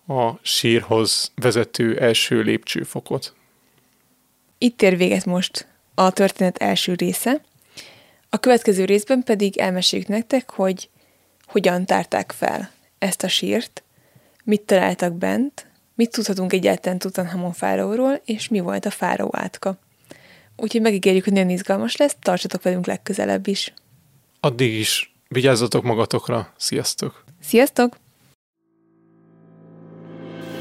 a 0.08 0.30
sírhoz 0.42 1.32
vezető 1.34 2.00
első 2.00 2.40
lépcsőfokot. 2.40 3.34
Itt 4.58 4.82
ér 4.82 4.96
véget 4.96 5.24
most 5.24 5.68
a 5.94 6.10
történet 6.10 6.56
első 6.56 6.94
része. 6.94 7.40
A 8.30 8.38
következő 8.38 8.84
részben 8.84 9.22
pedig 9.22 9.56
elmeséljük 9.56 10.08
nektek, 10.08 10.50
hogy 10.50 10.88
hogyan 11.46 11.86
tárták 11.86 12.32
fel 12.32 12.70
ezt 12.98 13.22
a 13.22 13.28
sírt, 13.28 13.84
mit 14.46 14.60
találtak 14.60 15.12
bent, 15.12 15.66
mit 15.94 16.10
tudhatunk 16.10 16.52
egyáltalán 16.52 16.98
Tutanhamon 16.98 17.52
fáraóról, 17.52 18.20
és 18.24 18.48
mi 18.48 18.60
volt 18.60 18.86
a 18.86 18.90
fáraó 18.90 19.30
átka. 19.32 19.78
Úgyhogy 20.56 20.80
megígérjük, 20.80 21.24
hogy 21.24 21.32
nagyon 21.32 21.50
izgalmas 21.50 21.96
lesz, 21.96 22.16
tartsatok 22.20 22.62
velünk 22.62 22.86
legközelebb 22.86 23.46
is. 23.46 23.74
Addig 24.40 24.78
is 24.78 25.14
vigyázzatok 25.28 25.84
magatokra, 25.84 26.52
sziasztok! 26.56 27.24
Sziasztok! 27.42 27.96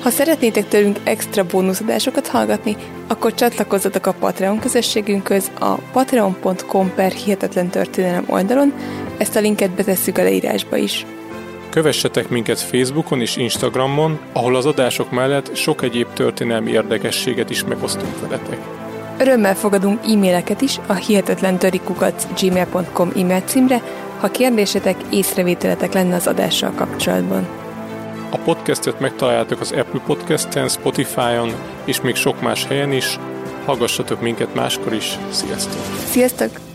Ha 0.01 0.09
szeretnétek 0.09 0.67
tőlünk 0.67 0.99
extra 1.03 1.45
bónuszadásokat 1.45 2.27
hallgatni, 2.27 2.75
akkor 3.07 3.33
csatlakozzatok 3.33 4.05
a 4.05 4.13
Patreon 4.13 4.59
közösségünkhöz 4.59 5.51
a 5.59 5.75
patreon.com 5.75 6.93
per 6.93 7.11
hihetetlen 7.11 7.69
történelem 7.69 8.25
oldalon, 8.29 8.73
ezt 9.17 9.35
a 9.35 9.39
linket 9.39 9.71
betesszük 9.71 10.17
a 10.17 10.23
leírásba 10.23 10.77
is. 10.77 11.05
Kövessetek 11.75 12.29
minket 12.29 12.59
Facebookon 12.59 13.21
és 13.21 13.35
Instagramon, 13.35 14.19
ahol 14.33 14.55
az 14.55 14.65
adások 14.65 15.11
mellett 15.11 15.55
sok 15.55 15.81
egyéb 15.81 16.07
történelmi 16.13 16.71
érdekességet 16.71 17.49
is 17.49 17.63
megosztunk 17.63 18.19
veletek. 18.21 18.57
Örömmel 19.19 19.55
fogadunk 19.55 19.99
e-maileket 20.05 20.61
is 20.61 20.79
a 20.87 20.93
hihetetlen 20.93 21.57
gmail.com 22.39 23.11
e-mail 23.15 23.41
címre, 23.41 23.81
ha 24.19 24.31
kérdésetek, 24.31 24.95
észrevételetek 25.09 25.93
lenne 25.93 26.15
az 26.15 26.27
adással 26.27 26.71
kapcsolatban. 26.71 27.47
A 28.29 28.37
podcastet 28.37 28.99
megtaláljátok 28.99 29.59
az 29.59 29.71
Apple 29.71 30.01
Podcast-en, 30.05 30.67
Spotify-on 30.67 31.53
és 31.85 32.01
még 32.01 32.15
sok 32.15 32.41
más 32.41 32.65
helyen 32.65 32.91
is. 32.91 33.19
Hallgassatok 33.65 34.21
minket 34.21 34.53
máskor 34.55 34.93
is. 34.93 35.17
Sziasztok! 35.29 35.81
Sziasztok! 36.09 36.74